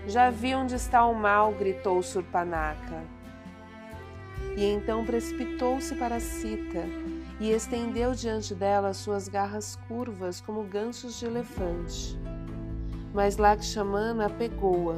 Já 0.08 0.30
vi 0.30 0.54
onde 0.54 0.76
está 0.76 1.06
o 1.06 1.14
mal, 1.14 1.52
gritou 1.54 2.02
Surpanaka. 2.02 3.04
E 4.56 4.64
então 4.64 5.06
precipitou-se 5.06 5.96
para 5.96 6.20
Sita 6.20 6.84
e 7.40 7.52
estendeu 7.52 8.14
diante 8.14 8.54
dela 8.54 8.94
suas 8.94 9.28
garras 9.28 9.76
curvas 9.88 10.40
como 10.40 10.64
ganchos 10.64 11.20
de 11.20 11.26
elefante 11.26 12.18
mas 13.16 13.38
Lakshmana 13.38 14.30
pegou-a. 14.30 14.98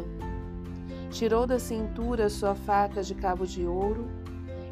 Tirou 1.12 1.46
da 1.46 1.60
cintura 1.60 2.30
sua 2.30 2.56
faca 2.56 3.04
de 3.04 3.14
cabo 3.14 3.46
de 3.46 3.66
ouro 3.68 4.08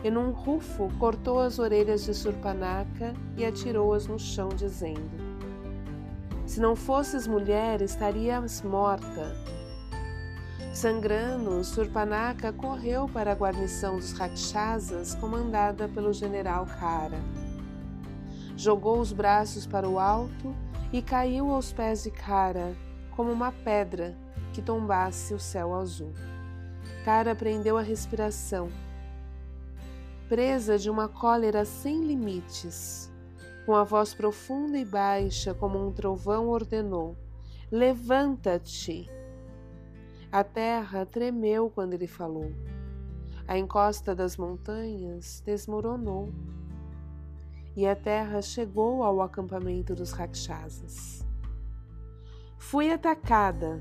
e, 0.03 0.09
num 0.09 0.31
rufo, 0.31 0.89
cortou 0.97 1.39
as 1.39 1.59
orelhas 1.59 2.03
de 2.05 2.13
Surpanaka 2.15 3.13
e 3.37 3.45
atirou-as 3.45 4.07
no 4.07 4.17
chão, 4.17 4.49
dizendo: 4.49 5.11
Se 6.47 6.59
não 6.59 6.75
fosses 6.75 7.27
mulher, 7.27 7.83
estarias 7.83 8.63
morta. 8.63 9.35
Sangrando, 10.73 11.63
Surpanaka 11.63 12.51
correu 12.51 13.07
para 13.07 13.31
a 13.31 13.35
guarnição 13.35 13.95
dos 13.95 14.11
Rakshasas, 14.11 15.13
comandada 15.15 15.87
pelo 15.87 16.11
general 16.11 16.65
Kara. 16.65 17.19
Jogou 18.57 18.99
os 18.99 19.13
braços 19.13 19.67
para 19.67 19.87
o 19.87 19.99
alto 19.99 20.53
e 20.91 21.01
caiu 21.01 21.51
aos 21.51 21.71
pés 21.71 22.03
de 22.03 22.11
Kara, 22.11 22.75
como 23.15 23.31
uma 23.31 23.51
pedra 23.51 24.15
que 24.53 24.61
tombasse 24.61 25.33
o 25.33 25.39
céu 25.39 25.73
azul. 25.73 26.13
Cara 27.03 27.35
prendeu 27.35 27.77
a 27.77 27.81
respiração, 27.81 28.69
presa 30.27 30.77
de 30.77 30.89
uma 30.89 31.07
cólera 31.07 31.65
sem 31.65 32.03
limites. 32.03 33.11
Com 33.65 33.75
a 33.75 33.83
voz 33.83 34.13
profunda 34.13 34.77
e 34.77 34.85
baixa, 34.85 35.53
como 35.53 35.83
um 35.83 35.91
trovão, 35.91 36.49
ordenou: 36.49 37.17
Levanta-te! 37.71 39.09
A 40.31 40.43
terra 40.43 41.05
tremeu 41.05 41.69
quando 41.69 41.93
ele 41.93 42.07
falou. 42.07 42.51
A 43.47 43.57
encosta 43.57 44.13
das 44.13 44.37
montanhas 44.37 45.41
desmoronou. 45.45 46.29
E 47.75 47.87
a 47.87 47.95
terra 47.95 48.41
chegou 48.41 49.03
ao 49.03 49.21
acampamento 49.21 49.95
dos 49.95 50.11
Rakshasas. 50.11 51.24
Fui 52.67 52.91
atacada. 52.91 53.79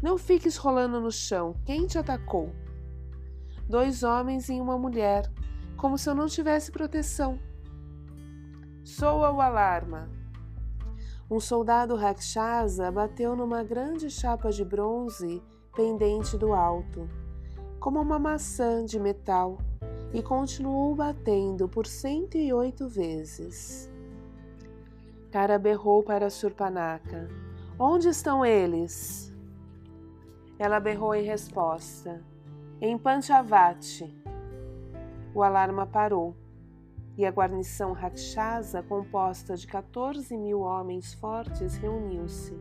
Não 0.00 0.16
fiques 0.16 0.56
rolando 0.56 1.00
no 1.00 1.10
chão. 1.10 1.56
Quem 1.66 1.88
te 1.88 1.98
atacou? 1.98 2.52
Dois 3.68 4.04
homens 4.04 4.48
e 4.48 4.60
uma 4.60 4.78
mulher, 4.78 5.28
como 5.76 5.98
se 5.98 6.08
eu 6.08 6.14
não 6.14 6.28
tivesse 6.28 6.70
proteção. 6.70 7.36
Soa 8.84 9.32
o 9.32 9.40
alarma. 9.40 10.08
Um 11.28 11.40
soldado 11.40 11.96
Rakshasa 11.96 12.92
bateu 12.92 13.34
numa 13.34 13.64
grande 13.64 14.08
chapa 14.08 14.50
de 14.50 14.64
bronze 14.64 15.42
pendente 15.74 16.38
do 16.38 16.52
alto, 16.52 17.08
como 17.80 18.00
uma 18.00 18.20
maçã 18.20 18.84
de 18.84 19.00
metal, 19.00 19.58
e 20.14 20.22
continuou 20.22 20.94
batendo 20.94 21.68
por 21.68 21.88
cento 21.88 22.36
e 22.36 22.52
oito 22.52 22.88
vezes. 22.88 23.92
Cara 25.32 25.58
berrou 25.58 26.04
para 26.04 26.30
Surpanaka. 26.30 27.47
Onde 27.80 28.08
estão 28.08 28.44
eles? 28.44 29.32
Ela 30.58 30.80
berrou 30.80 31.14
em 31.14 31.22
resposta: 31.22 32.20
Em 32.80 32.98
Panchavati. 32.98 34.20
O 35.32 35.44
alarma 35.44 35.86
parou 35.86 36.34
e 37.16 37.24
a 37.24 37.30
guarnição 37.30 37.92
Rakshasa, 37.92 38.82
composta 38.82 39.54
de 39.54 39.64
14 39.64 40.36
mil 40.36 40.62
homens 40.62 41.14
fortes, 41.14 41.76
reuniu-se. 41.76 42.52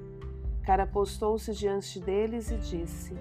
Cara 0.63 0.85
postou-se 0.85 1.51
diante 1.51 1.99
deles 1.99 2.51
e 2.51 2.57
disse: 2.57 3.17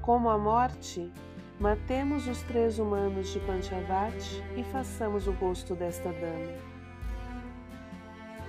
Como 0.00 0.28
a 0.28 0.38
morte, 0.38 1.12
matemos 1.58 2.28
os 2.28 2.42
três 2.44 2.78
humanos 2.78 3.30
de 3.30 3.40
Panchavati 3.40 4.40
e 4.56 4.62
façamos 4.62 5.26
o 5.26 5.32
rosto 5.32 5.74
desta 5.74 6.12
dama. 6.12 6.70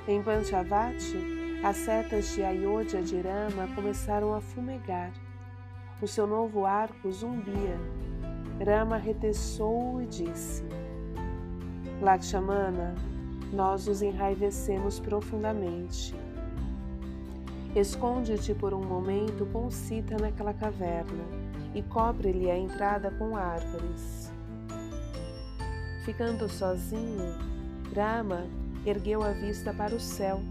Em 0.07 0.21
Panchavati, 0.21 1.40
as 1.63 1.77
setas 1.77 2.33
de 2.33 2.43
Ayodhya 2.43 3.03
de 3.03 3.21
Rama 3.21 3.67
começaram 3.75 4.33
a 4.33 4.41
fumegar. 4.41 5.11
O 6.01 6.07
seu 6.07 6.25
novo 6.25 6.65
arco 6.65 7.11
zumbia. 7.11 7.77
Rama 8.65 8.97
retessou 8.97 10.01
e 10.01 10.07
disse: 10.07 10.63
Lakshmana, 12.01 12.95
nós 13.53 13.87
os 13.87 14.01
enraivecemos 14.01 14.99
profundamente. 14.99 16.15
Esconde-te 17.75 18.55
por 18.55 18.73
um 18.73 18.83
momento 18.83 19.45
com 19.53 19.69
Sita 19.69 20.17
naquela 20.17 20.53
caverna 20.53 21.23
e 21.75 21.83
cobre-lhe 21.83 22.49
a 22.49 22.57
entrada 22.57 23.11
com 23.11 23.35
árvores. 23.35 24.33
Ficando 26.03 26.49
sozinho, 26.49 27.35
Rama 27.95 28.47
ergueu 28.83 29.21
a 29.21 29.31
vista 29.31 29.71
para 29.71 29.93
o 29.95 29.99
céu 29.99 30.41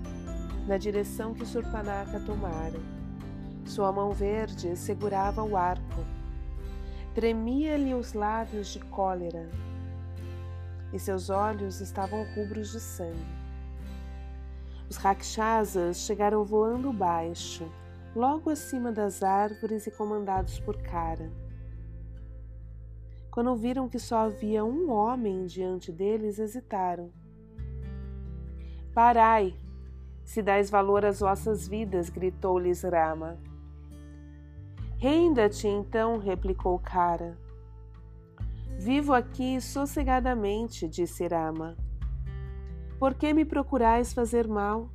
na 0.66 0.77
direção 0.77 1.35
que 1.35 1.46
Surpanaka 1.46 2.20
tomara. 2.20 2.79
Sua 3.64 3.92
mão 3.92 4.12
verde 4.12 4.77
segurava 4.77 5.42
o 5.42 5.57
arco. 5.57 6.05
Tremia-lhe 7.14 7.94
os 7.94 8.12
lábios 8.12 8.68
de 8.68 8.81
cólera 8.81 9.49
e 10.92 10.99
seus 10.99 11.31
olhos 11.31 11.81
estavam 11.81 12.25
rubros 12.35 12.73
de 12.73 12.81
sangue. 12.81 13.40
Os 14.88 14.96
rakshasas 14.96 15.99
chegaram 15.99 16.44
voando 16.44 16.92
baixo, 16.92 17.70
logo 18.14 18.51
acima 18.51 18.90
das 18.90 19.23
árvores 19.23 19.87
e 19.87 19.90
comandados 19.90 20.59
por 20.59 20.77
Kara. 20.83 21.31
Quando 23.31 23.55
viram 23.55 23.88
que 23.88 24.01
só 24.01 24.27
havia 24.27 24.64
um 24.64 24.90
homem 24.90 25.46
diante 25.46 25.92
deles, 25.92 26.40
hesitaram. 26.40 27.12
Parai, 28.92 29.55
se 30.31 30.43
dais 30.43 30.71
valor 30.71 31.05
às 31.05 31.19
vossas 31.19 31.66
vidas, 31.66 32.09
gritou-lhes 32.09 32.85
Rama. 32.85 33.37
Renda-te 34.97 35.66
então, 35.66 36.19
replicou 36.19 36.79
Kara. 36.79 37.37
Vivo 38.79 39.12
aqui 39.12 39.61
sossegadamente, 39.61 40.87
disse 40.87 41.27
Rama. 41.27 41.77
Por 42.97 43.14
que 43.14 43.35
me 43.35 43.45
procurais 43.45 44.12
fazer 44.12 44.47
mal? 44.47 44.88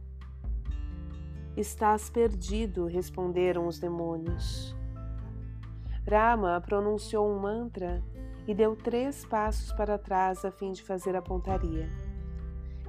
Estás 1.57 2.09
perdido, 2.09 2.85
responderam 2.85 3.67
os 3.67 3.77
demônios. 3.77 4.73
Rama 6.09 6.61
pronunciou 6.61 7.29
um 7.29 7.37
mantra 7.37 8.01
e 8.47 8.55
deu 8.55 8.73
três 8.73 9.25
passos 9.25 9.73
para 9.73 9.97
trás 9.97 10.45
a 10.45 10.51
fim 10.51 10.71
de 10.71 10.81
fazer 10.81 11.13
a 11.13 11.21
pontaria. 11.21 11.89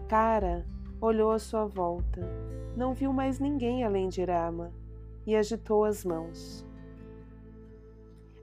Cara 0.09 0.65
olhou 1.07 1.31
à 1.31 1.38
sua 1.38 1.64
volta, 1.64 2.21
não 2.77 2.92
viu 2.92 3.12
mais 3.12 3.38
ninguém 3.38 3.85
além 3.85 4.09
de 4.09 4.25
Rama 4.25 4.73
e 5.27 5.35
agitou 5.37 5.85
as 5.85 6.05
mãos. 6.05 6.66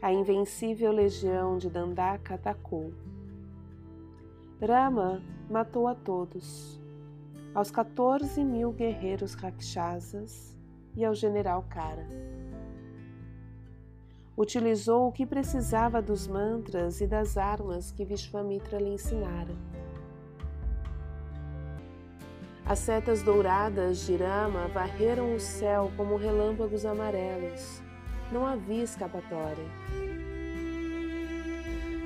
A 0.02 0.12
invencível 0.12 0.92
legião 0.92 1.58
de 1.58 1.70
Dandaka 1.70 2.36
atacou. 2.36 2.94
Rama 4.62 5.22
matou 5.50 5.88
a 5.88 5.96
todos, 5.96 6.80
aos 7.54 7.70
14 7.70 8.44
mil 8.44 8.72
guerreiros 8.72 9.34
rakshasas 9.34 10.58
e 10.96 11.04
ao 11.04 11.14
general 11.14 11.66
Kara. 11.70 12.08
Utilizou 14.38 15.08
o 15.10 15.12
que 15.12 15.26
precisava 15.26 16.02
dos 16.02 16.28
mantras 16.28 17.02
e 17.02 17.08
das 17.08 17.38
armas 17.38 17.92
que 17.92 18.04
Vishwamitra 18.04 18.80
lhe 18.80 18.94
ensinara. 18.94 19.54
As 22.74 22.80
setas 22.80 23.22
douradas 23.22 24.00
de 24.00 24.16
Rama 24.16 24.68
varreram 24.68 25.36
o 25.36 25.40
céu 25.40 25.92
como 25.96 26.18
relâmpagos 26.18 26.88
amarelos. 26.88 27.84
Não 28.32 28.48
havia 28.48 28.84
escapatória. 28.84 29.64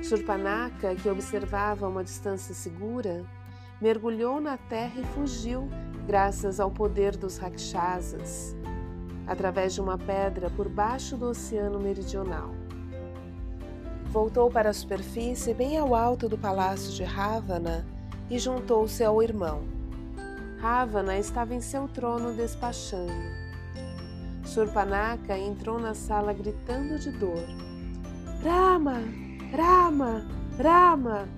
Surpanaka, 0.02 0.94
que 0.94 1.08
observava 1.08 1.88
uma 1.88 2.04
distância 2.04 2.54
segura, 2.54 3.24
mergulhou 3.80 4.42
na 4.42 4.58
terra 4.58 5.00
e 5.00 5.04
fugiu, 5.14 5.70
graças 6.06 6.60
ao 6.60 6.70
poder 6.70 7.16
dos 7.16 7.38
rakshasas, 7.38 8.54
através 9.26 9.72
de 9.72 9.80
uma 9.80 9.96
pedra 9.96 10.50
por 10.50 10.68
baixo 10.68 11.16
do 11.16 11.30
oceano 11.30 11.80
meridional. 11.80 12.50
Voltou 14.10 14.50
para 14.50 14.68
a 14.68 14.74
superfície 14.74 15.54
bem 15.54 15.78
ao 15.78 15.94
alto 15.94 16.28
do 16.28 16.36
palácio 16.36 16.92
de 16.92 17.04
Ravana 17.04 17.86
e 18.28 18.38
juntou-se 18.38 19.02
ao 19.02 19.22
irmão. 19.22 19.77
Ravana 20.60 21.16
estava 21.16 21.54
em 21.54 21.60
seu 21.60 21.86
trono 21.86 22.32
despachando. 22.32 23.12
Surpanaka 24.44 25.38
entrou 25.38 25.78
na 25.78 25.94
sala 25.94 26.32
gritando 26.32 26.98
de 26.98 27.12
dor. 27.12 27.44
Rama! 28.42 29.00
Rama! 29.56 30.26
Rama! 30.60 31.28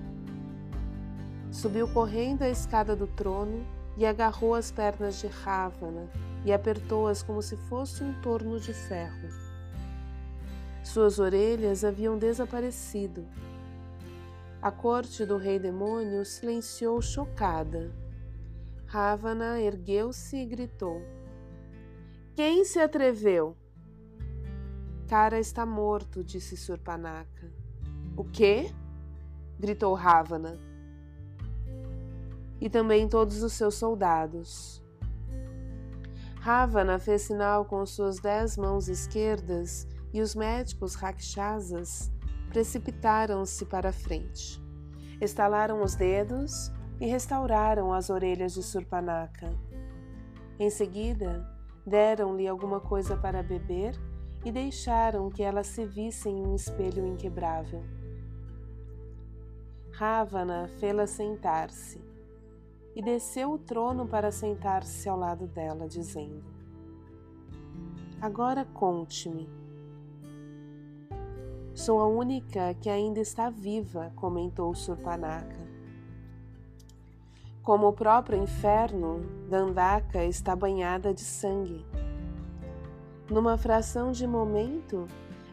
Subiu 1.50 1.86
correndo 1.92 2.42
a 2.42 2.48
escada 2.48 2.96
do 2.96 3.06
trono 3.06 3.66
e 3.96 4.06
agarrou 4.06 4.54
as 4.54 4.70
pernas 4.70 5.20
de 5.20 5.26
Ravana 5.26 6.08
e 6.44 6.52
apertou-as 6.52 7.22
como 7.22 7.42
se 7.42 7.56
fosse 7.68 8.02
um 8.02 8.14
torno 8.22 8.58
de 8.58 8.72
ferro. 8.72 9.28
Suas 10.82 11.18
orelhas 11.18 11.84
haviam 11.84 12.16
desaparecido. 12.16 13.26
A 14.62 14.70
corte 14.70 15.26
do 15.26 15.36
rei 15.36 15.58
demônio 15.58 16.24
silenciou 16.24 17.02
chocada. 17.02 17.90
Ravana 18.90 19.60
ergueu-se 19.60 20.36
e 20.36 20.44
gritou: 20.44 21.00
Quem 22.34 22.64
se 22.64 22.80
atreveu? 22.80 23.56
Cara 25.06 25.38
está 25.38 25.64
morto, 25.64 26.24
disse 26.24 26.56
Surpanaka. 26.56 27.52
O 28.16 28.24
quê? 28.24 28.74
gritou 29.60 29.94
Ravana. 29.94 30.58
E 32.60 32.68
também 32.68 33.08
todos 33.08 33.44
os 33.44 33.52
seus 33.52 33.76
soldados. 33.76 34.82
Ravana 36.40 36.98
fez 36.98 37.22
sinal 37.22 37.64
com 37.64 37.86
suas 37.86 38.18
dez 38.18 38.56
mãos 38.56 38.88
esquerdas 38.88 39.86
e 40.12 40.20
os 40.20 40.34
médicos 40.34 40.96
rakshasas 40.96 42.10
precipitaram-se 42.48 43.66
para 43.66 43.90
a 43.90 43.92
frente. 43.92 44.60
Estalaram 45.20 45.80
os 45.80 45.94
dedos 45.94 46.72
e 47.00 47.06
restauraram 47.06 47.92
as 47.92 48.10
orelhas 48.10 48.52
de 48.52 48.62
Surpanaka. 48.62 49.52
Em 50.58 50.68
seguida, 50.68 51.48
deram-lhe 51.86 52.46
alguma 52.46 52.78
coisa 52.78 53.16
para 53.16 53.42
beber 53.42 53.98
e 54.44 54.52
deixaram 54.52 55.30
que 55.30 55.42
ela 55.42 55.64
se 55.64 55.86
visse 55.86 56.28
em 56.28 56.46
um 56.46 56.54
espelho 56.54 57.06
inquebrável. 57.06 57.82
Ravana 59.92 60.68
fê-la 60.78 61.06
sentar-se 61.06 62.02
e 62.94 63.02
desceu 63.02 63.52
o 63.52 63.58
trono 63.58 64.06
para 64.06 64.30
sentar-se 64.30 65.08
ao 65.08 65.18
lado 65.18 65.46
dela, 65.46 65.88
dizendo: 65.88 66.44
Agora 68.20 68.64
conte-me. 68.64 69.48
Sou 71.74 72.00
a 72.00 72.06
única 72.06 72.74
que 72.74 72.90
ainda 72.90 73.20
está 73.20 73.48
viva, 73.48 74.12
comentou 74.16 74.74
Surpanaka. 74.74 75.69
Como 77.62 77.88
o 77.88 77.92
próprio 77.92 78.42
inferno, 78.42 79.20
Dandaka 79.48 80.24
está 80.24 80.56
banhada 80.56 81.12
de 81.12 81.20
sangue. 81.20 81.86
Numa 83.28 83.58
fração 83.58 84.12
de 84.12 84.26
momento, 84.26 85.06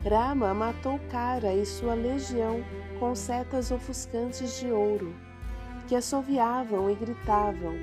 Rama 0.09 0.53
matou 0.53 0.97
Kara 1.11 1.53
e 1.53 1.65
sua 1.65 1.93
legião 1.95 2.63
com 2.97 3.13
setas 3.13 3.71
ofuscantes 3.71 4.57
de 4.57 4.71
ouro, 4.71 5.13
que 5.85 5.95
assoviavam 5.95 6.89
e 6.89 6.95
gritavam. 6.95 7.73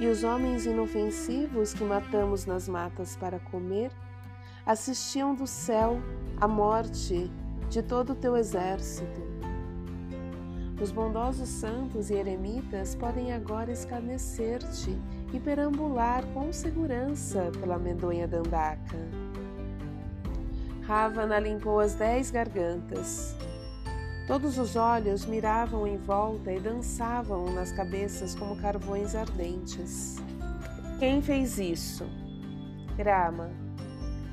E 0.00 0.06
os 0.06 0.24
homens 0.24 0.64
inofensivos 0.64 1.74
que 1.74 1.84
matamos 1.84 2.46
nas 2.46 2.66
matas 2.66 3.14
para 3.14 3.38
comer 3.38 3.92
assistiam 4.64 5.34
do 5.34 5.46
céu 5.46 6.00
à 6.40 6.48
morte 6.48 7.30
de 7.68 7.82
todo 7.82 8.14
o 8.14 8.16
teu 8.16 8.38
exército. 8.38 9.33
Os 10.80 10.90
bondosos 10.90 11.48
santos 11.48 12.10
e 12.10 12.14
eremitas 12.14 12.94
podem 12.96 13.32
agora 13.32 13.70
escarnecer-te 13.70 14.98
e 15.32 15.38
perambular 15.38 16.24
com 16.34 16.52
segurança 16.52 17.50
pela 17.60 17.78
medonha 17.78 18.26
Dandaka. 18.26 18.98
Ravana 20.82 21.38
limpou 21.38 21.78
as 21.78 21.94
dez 21.94 22.30
gargantas. 22.30 23.36
Todos 24.26 24.58
os 24.58 24.74
olhos 24.74 25.24
miravam 25.26 25.86
em 25.86 25.96
volta 25.96 26.52
e 26.52 26.58
dançavam 26.58 27.50
nas 27.52 27.70
cabeças 27.72 28.34
como 28.34 28.56
carvões 28.56 29.14
ardentes. 29.14 30.16
Quem 30.98 31.22
fez 31.22 31.58
isso? 31.58 32.04
Rama. 32.98 33.50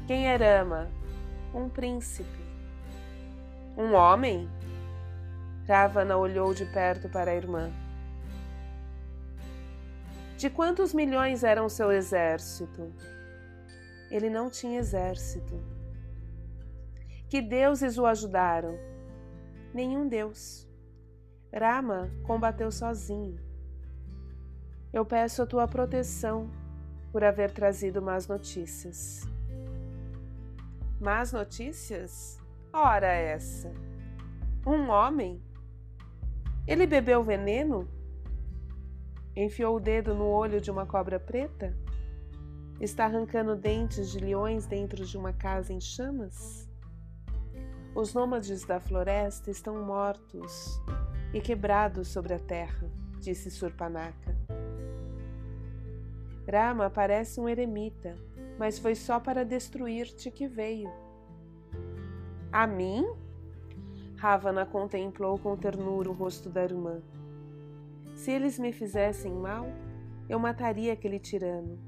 Quem 0.08 0.27
é 0.27 0.36
Rama? 0.36 0.89
Um 1.54 1.69
príncipe. 1.69 2.41
Um 3.77 3.93
homem? 3.93 4.49
Ravana 5.67 6.17
olhou 6.17 6.54
de 6.54 6.65
perto 6.65 7.08
para 7.10 7.32
a 7.32 7.36
irmã. 7.36 7.71
De 10.38 10.50
quantos 10.50 10.93
milhões 10.93 11.43
era 11.43 11.63
o 11.63 11.69
seu 11.69 11.91
exército? 11.91 12.91
Ele 14.10 14.30
não 14.30 14.50
tinha 14.50 14.80
exército. 14.80 15.62
Que 17.30 17.41
deuses 17.41 17.97
o 17.97 18.06
ajudaram? 18.06 18.78
Nenhum 19.74 20.08
deus. 20.08 20.67
Rama 21.54 22.10
combateu 22.24 22.71
sozinho. 22.71 23.39
Eu 24.91 25.06
peço 25.06 25.43
a 25.43 25.45
tua 25.45 25.67
proteção 25.67 26.50
por 27.12 27.24
haver 27.24 27.52
trazido 27.52 28.02
más 28.02 28.28
notícias. 28.28 29.21
Más 31.00 31.32
notícias? 31.32 32.39
Ora 32.74 33.08
essa! 33.08 33.71
Um 34.65 34.89
homem? 34.89 35.41
Ele 36.71 36.88
bebeu 36.88 37.21
veneno? 37.21 37.86
Enfiou 39.36 39.75
o 39.75 39.79
dedo 39.79 40.15
no 40.15 40.25
olho 40.25 40.62
de 40.62 40.71
uma 40.71 40.86
cobra 40.86 41.19
preta? 41.19 41.75
está 42.79 43.03
arrancando 43.03 43.57
dentes 43.57 44.10
de 44.10 44.19
leões 44.19 44.65
dentro 44.65 45.05
de 45.05 45.17
uma 45.17 45.34
casa 45.34 45.73
em 45.73 45.81
chamas? 45.81 46.69
Os 47.93 48.13
nômades 48.13 48.63
da 48.63 48.79
floresta 48.79 49.51
estão 49.51 49.84
mortos 49.84 50.81
e 51.34 51.41
quebrados 51.41 52.07
sobre 52.07 52.36
a 52.36 52.39
terra, 52.39 52.89
disse 53.19 53.51
Surpanaka. 53.51 54.34
Rama 56.49 56.89
parece 56.89 57.38
um 57.41 57.49
eremita, 57.49 58.15
mas 58.57 58.79
foi 58.79 58.95
só 58.95 59.19
para 59.19 59.43
destruir-te 59.43 60.31
que 60.31 60.47
veio. 60.47 60.89
A 62.49 62.65
mim? 62.65 63.05
Ravana 64.21 64.67
contemplou 64.67 65.36
com 65.39 65.57
ternura 65.57 66.07
o 66.07 66.13
rosto 66.13 66.47
da 66.47 66.63
irmã. 66.63 67.01
Se 68.13 68.29
eles 68.29 68.60
me 68.60 68.71
fizessem 68.71 69.34
mal, 69.34 69.65
eu 70.29 70.38
mataria 70.38 70.93
aquele 70.93 71.17
tirano. 71.17 71.79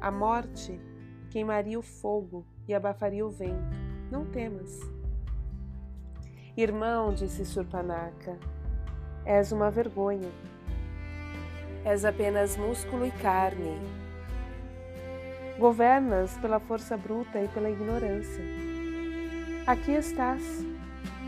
A 0.00 0.10
morte 0.10 0.80
queimaria 1.28 1.78
o 1.78 1.82
fogo 1.82 2.46
e 2.66 2.72
abafaria 2.72 3.26
o 3.26 3.30
vento. 3.30 3.76
Não 4.10 4.24
temas. 4.24 4.80
Irmão, 6.56 7.12
disse 7.12 7.44
Surpanaka, 7.44 8.38
és 9.26 9.52
uma 9.52 9.70
vergonha. 9.70 10.30
És 11.84 12.06
apenas 12.06 12.56
músculo 12.56 13.04
e 13.04 13.10
carne. 13.10 13.76
Governas 15.58 16.34
pela 16.38 16.58
força 16.58 16.96
bruta 16.96 17.38
e 17.42 17.48
pela 17.48 17.68
ignorância. 17.68 18.42
Aqui 19.66 19.92
estás, 19.92 20.71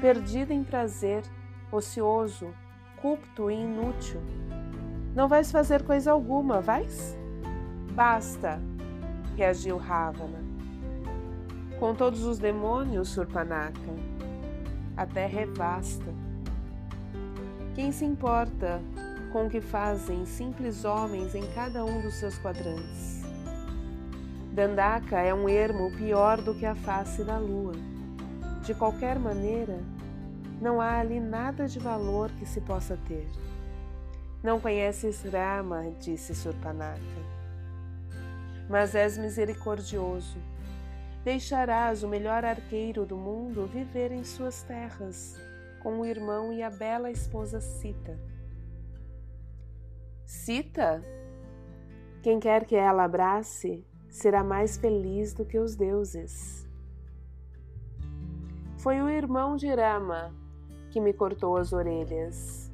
perdido 0.04 0.52
em 0.52 0.62
prazer, 0.62 1.22
ocioso, 1.72 2.48
cúpto 3.00 3.50
e 3.50 3.54
inútil. 3.54 4.20
Não 5.14 5.26
vais 5.26 5.50
fazer 5.50 5.82
coisa 5.82 6.12
alguma, 6.12 6.60
vais? 6.60 7.16
Basta, 7.92 8.60
reagiu 9.34 9.78
Ravana. 9.78 10.44
Com 11.80 11.94
todos 11.94 12.22
os 12.22 12.38
demônios, 12.38 13.08
Surpanaka, 13.08 13.80
a 14.94 15.06
terra 15.06 15.40
é 15.40 15.46
vasta. 15.46 16.12
Quem 17.74 17.90
se 17.90 18.04
importa 18.04 18.82
com 19.32 19.46
o 19.46 19.50
que 19.50 19.62
fazem 19.62 20.26
simples 20.26 20.84
homens 20.84 21.34
em 21.34 21.46
cada 21.54 21.82
um 21.82 22.02
dos 22.02 22.16
seus 22.16 22.38
quadrantes? 22.38 23.22
Dandaka 24.52 25.18
é 25.18 25.32
um 25.32 25.48
ermo 25.48 25.90
pior 25.96 26.42
do 26.42 26.54
que 26.54 26.66
a 26.66 26.74
face 26.74 27.24
da 27.24 27.38
lua. 27.38 27.72
De 28.66 28.72
qualquer 28.72 29.18
maneira, 29.18 29.78
não 30.64 30.80
há 30.80 30.98
ali 30.98 31.20
nada 31.20 31.68
de 31.68 31.78
valor 31.78 32.30
que 32.38 32.46
se 32.46 32.58
possa 32.58 32.96
ter. 33.06 33.28
Não 34.42 34.58
conheces 34.58 35.22
Rama, 35.22 35.90
disse 36.00 36.34
Surpanaka, 36.34 37.20
mas 38.66 38.94
és 38.94 39.18
misericordioso. 39.18 40.38
Deixarás 41.22 42.02
o 42.02 42.08
melhor 42.08 42.46
arqueiro 42.46 43.04
do 43.04 43.14
mundo 43.14 43.66
viver 43.66 44.10
em 44.10 44.24
suas 44.24 44.62
terras, 44.62 45.38
com 45.82 46.00
o 46.00 46.06
irmão 46.06 46.50
e 46.50 46.62
a 46.62 46.70
bela 46.70 47.10
esposa 47.10 47.60
Sita. 47.60 48.18
Sita? 50.24 51.04
Quem 52.22 52.40
quer 52.40 52.64
que 52.64 52.74
ela 52.74 53.04
abrace 53.04 53.86
será 54.08 54.42
mais 54.42 54.78
feliz 54.78 55.34
do 55.34 55.44
que 55.44 55.58
os 55.58 55.76
deuses. 55.76 56.66
Foi 58.78 59.02
o 59.02 59.10
irmão 59.10 59.56
de 59.56 59.68
Rama 59.68 60.43
que 60.94 61.00
me 61.00 61.12
cortou 61.12 61.56
as 61.56 61.72
orelhas. 61.72 62.70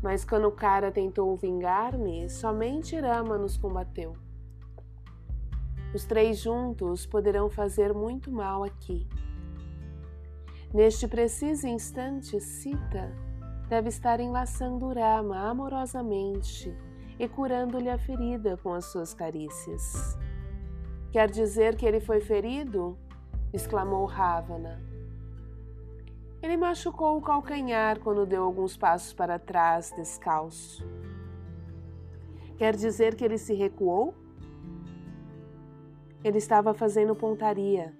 Mas 0.00 0.24
quando 0.24 0.46
o 0.46 0.52
cara 0.52 0.92
tentou 0.92 1.34
vingar-me, 1.34 2.30
somente 2.30 2.94
Rama 2.94 3.36
nos 3.36 3.56
combateu. 3.56 4.16
Os 5.92 6.04
três 6.04 6.38
juntos 6.38 7.04
poderão 7.06 7.50
fazer 7.50 7.92
muito 7.92 8.30
mal 8.30 8.62
aqui. 8.62 9.04
Neste 10.72 11.08
preciso 11.08 11.66
instante, 11.66 12.40
Sita 12.40 13.12
deve 13.68 13.88
estar 13.88 14.20
enlaçando 14.20 14.94
Rama 14.94 15.36
amorosamente 15.36 16.72
e 17.18 17.26
curando-lhe 17.26 17.90
a 17.90 17.98
ferida 17.98 18.56
com 18.58 18.72
as 18.72 18.84
suas 18.84 19.12
carícias. 19.12 20.16
Quer 21.10 21.28
dizer 21.28 21.74
que 21.74 21.84
ele 21.84 21.98
foi 21.98 22.20
ferido? 22.20 22.96
exclamou 23.52 24.04
Ravana. 24.04 24.95
Ele 26.46 26.56
machucou 26.56 27.18
o 27.18 27.20
calcanhar 27.20 27.98
quando 27.98 28.24
deu 28.24 28.44
alguns 28.44 28.76
passos 28.76 29.12
para 29.12 29.36
trás, 29.36 29.92
descalço. 29.96 30.88
Quer 32.56 32.76
dizer 32.76 33.16
que 33.16 33.24
ele 33.24 33.36
se 33.36 33.52
recuou? 33.52 34.14
Ele 36.22 36.38
estava 36.38 36.72
fazendo 36.72 37.16
pontaria 37.16 37.92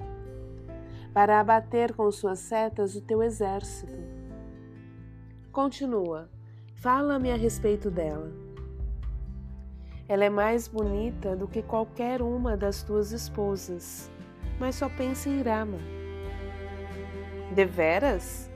para 1.12 1.40
abater 1.40 1.92
com 1.92 2.08
suas 2.12 2.38
setas 2.38 2.94
o 2.94 3.00
teu 3.00 3.20
exército. 3.20 3.98
Continua, 5.50 6.30
fala-me 6.76 7.32
a 7.32 7.36
respeito 7.36 7.90
dela. 7.90 8.30
Ela 10.08 10.26
é 10.26 10.30
mais 10.30 10.68
bonita 10.68 11.34
do 11.34 11.48
que 11.48 11.62
qualquer 11.62 12.22
uma 12.22 12.56
das 12.56 12.84
tuas 12.84 13.10
esposas, 13.10 14.08
mas 14.60 14.76
só 14.76 14.88
pensa 14.88 15.28
em 15.28 15.42
Rama. 15.42 15.95
Deveras? 17.56 18.50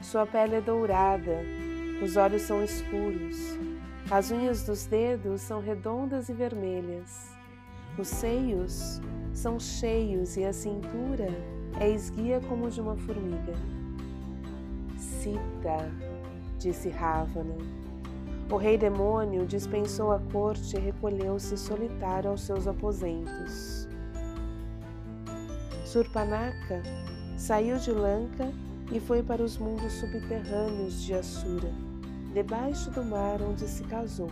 Sua 0.00 0.26
pele 0.26 0.56
é 0.56 0.60
dourada, 0.60 1.38
os 2.02 2.16
olhos 2.16 2.42
são 2.42 2.60
escuros, 2.60 3.56
as 4.10 4.32
unhas 4.32 4.64
dos 4.64 4.84
dedos 4.86 5.42
são 5.42 5.60
redondas 5.60 6.28
e 6.28 6.32
vermelhas, 6.32 7.30
os 7.96 8.08
seios 8.08 9.00
são 9.32 9.60
cheios 9.60 10.36
e 10.36 10.44
a 10.44 10.52
cintura 10.52 11.28
é 11.78 11.88
esguia 11.88 12.40
como 12.48 12.68
de 12.68 12.80
uma 12.80 12.96
formiga. 12.96 13.54
Sita, 14.98 15.88
disse 16.58 16.88
Ravana. 16.88 17.58
O 18.50 18.56
rei 18.56 18.76
demônio 18.76 19.46
dispensou 19.46 20.10
a 20.10 20.18
corte 20.18 20.76
e 20.76 20.80
recolheu-se 20.80 21.56
solitário 21.56 22.30
aos 22.30 22.40
seus 22.40 22.66
aposentos. 22.66 23.81
Surpanaka 25.92 26.82
saiu 27.36 27.76
de 27.76 27.92
Lanka 27.92 28.50
e 28.90 28.98
foi 28.98 29.22
para 29.22 29.42
os 29.42 29.58
mundos 29.58 29.92
subterrâneos 29.92 31.02
de 31.02 31.12
Asura, 31.12 31.70
debaixo 32.32 32.90
do 32.90 33.04
mar 33.04 33.42
onde 33.42 33.68
se 33.68 33.84
casou. 33.84 34.30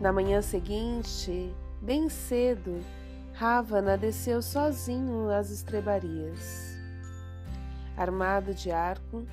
Na 0.00 0.12
manhã 0.12 0.40
seguinte, 0.40 1.52
bem 1.82 2.08
cedo, 2.08 2.80
Ravana 3.32 3.98
desceu 3.98 4.40
sozinho 4.40 5.28
às 5.30 5.50
estrebarias. 5.50 6.78
Armado 7.96 8.54
de 8.54 8.70
arco, 8.70 9.26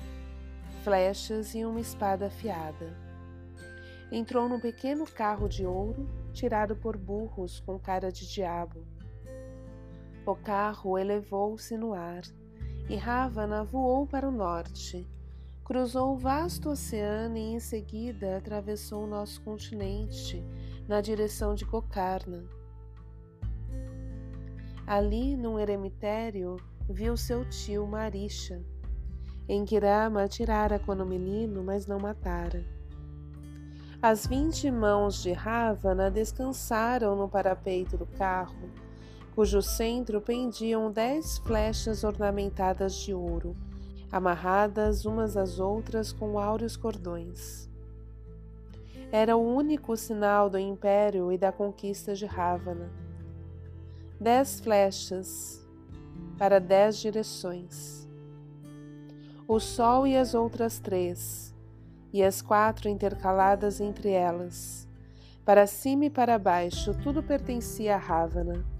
flechas 0.82 1.54
e 1.54 1.64
uma 1.64 1.78
espada 1.78 2.26
afiada. 2.26 2.92
Entrou 4.10 4.48
num 4.48 4.58
pequeno 4.58 5.06
carro 5.06 5.48
de 5.48 5.64
ouro 5.64 6.10
tirado 6.32 6.74
por 6.74 6.96
burros 6.96 7.60
com 7.60 7.78
cara 7.78 8.10
de 8.10 8.28
diabo 8.28 8.95
o 10.32 10.36
carro 10.36 10.98
elevou-se 10.98 11.76
no 11.76 11.92
ar 11.92 12.22
e 12.88 12.96
Ravana 12.96 13.64
voou 13.64 14.06
para 14.06 14.28
o 14.28 14.32
norte. 14.32 15.06
Cruzou 15.64 16.14
o 16.14 16.18
vasto 16.18 16.70
oceano 16.70 17.36
e 17.36 17.54
em 17.54 17.60
seguida 17.60 18.36
atravessou 18.36 19.04
o 19.04 19.06
nosso 19.06 19.40
continente 19.42 20.44
na 20.86 21.00
direção 21.00 21.54
de 21.54 21.64
Gokarna. 21.64 22.44
Ali, 24.86 25.36
num 25.36 25.58
eremitério, 25.58 26.56
viu 26.88 27.16
seu 27.16 27.44
tio 27.48 27.84
Marisha, 27.86 28.62
em 29.48 29.64
que 29.64 29.78
Rama 29.78 30.22
atirara 30.22 30.78
quando 30.78 31.04
menino, 31.04 31.64
mas 31.64 31.86
não 31.86 31.98
matara. 31.98 32.64
As 34.00 34.24
vinte 34.26 34.70
mãos 34.70 35.20
de 35.20 35.32
Ravana 35.32 36.08
descansaram 36.08 37.16
no 37.16 37.28
parapeito 37.28 37.96
do 37.96 38.06
carro 38.06 38.85
cujo 39.36 39.60
centro 39.60 40.18
pendiam 40.18 40.90
dez 40.90 41.36
flechas 41.36 42.02
ornamentadas 42.04 42.94
de 42.94 43.12
ouro, 43.12 43.54
amarradas 44.10 45.04
umas 45.04 45.36
às 45.36 45.60
outras 45.60 46.10
com 46.10 46.38
áureos 46.38 46.74
cordões. 46.74 47.68
Era 49.12 49.36
o 49.36 49.54
único 49.54 49.94
sinal 49.94 50.48
do 50.48 50.58
império 50.58 51.30
e 51.30 51.36
da 51.36 51.52
conquista 51.52 52.14
de 52.14 52.24
Ravana. 52.24 52.90
Dez 54.18 54.58
flechas 54.58 55.62
para 56.38 56.58
dez 56.58 56.96
direções. 56.96 58.08
O 59.46 59.60
sol 59.60 60.06
e 60.06 60.16
as 60.16 60.32
outras 60.32 60.78
três, 60.78 61.54
e 62.10 62.22
as 62.22 62.40
quatro 62.40 62.88
intercaladas 62.88 63.82
entre 63.82 64.08
elas. 64.08 64.88
Para 65.44 65.66
cima 65.66 66.06
e 66.06 66.10
para 66.10 66.38
baixo, 66.38 66.94
tudo 67.02 67.22
pertencia 67.22 67.96
a 67.96 67.98
Ravana 67.98 68.75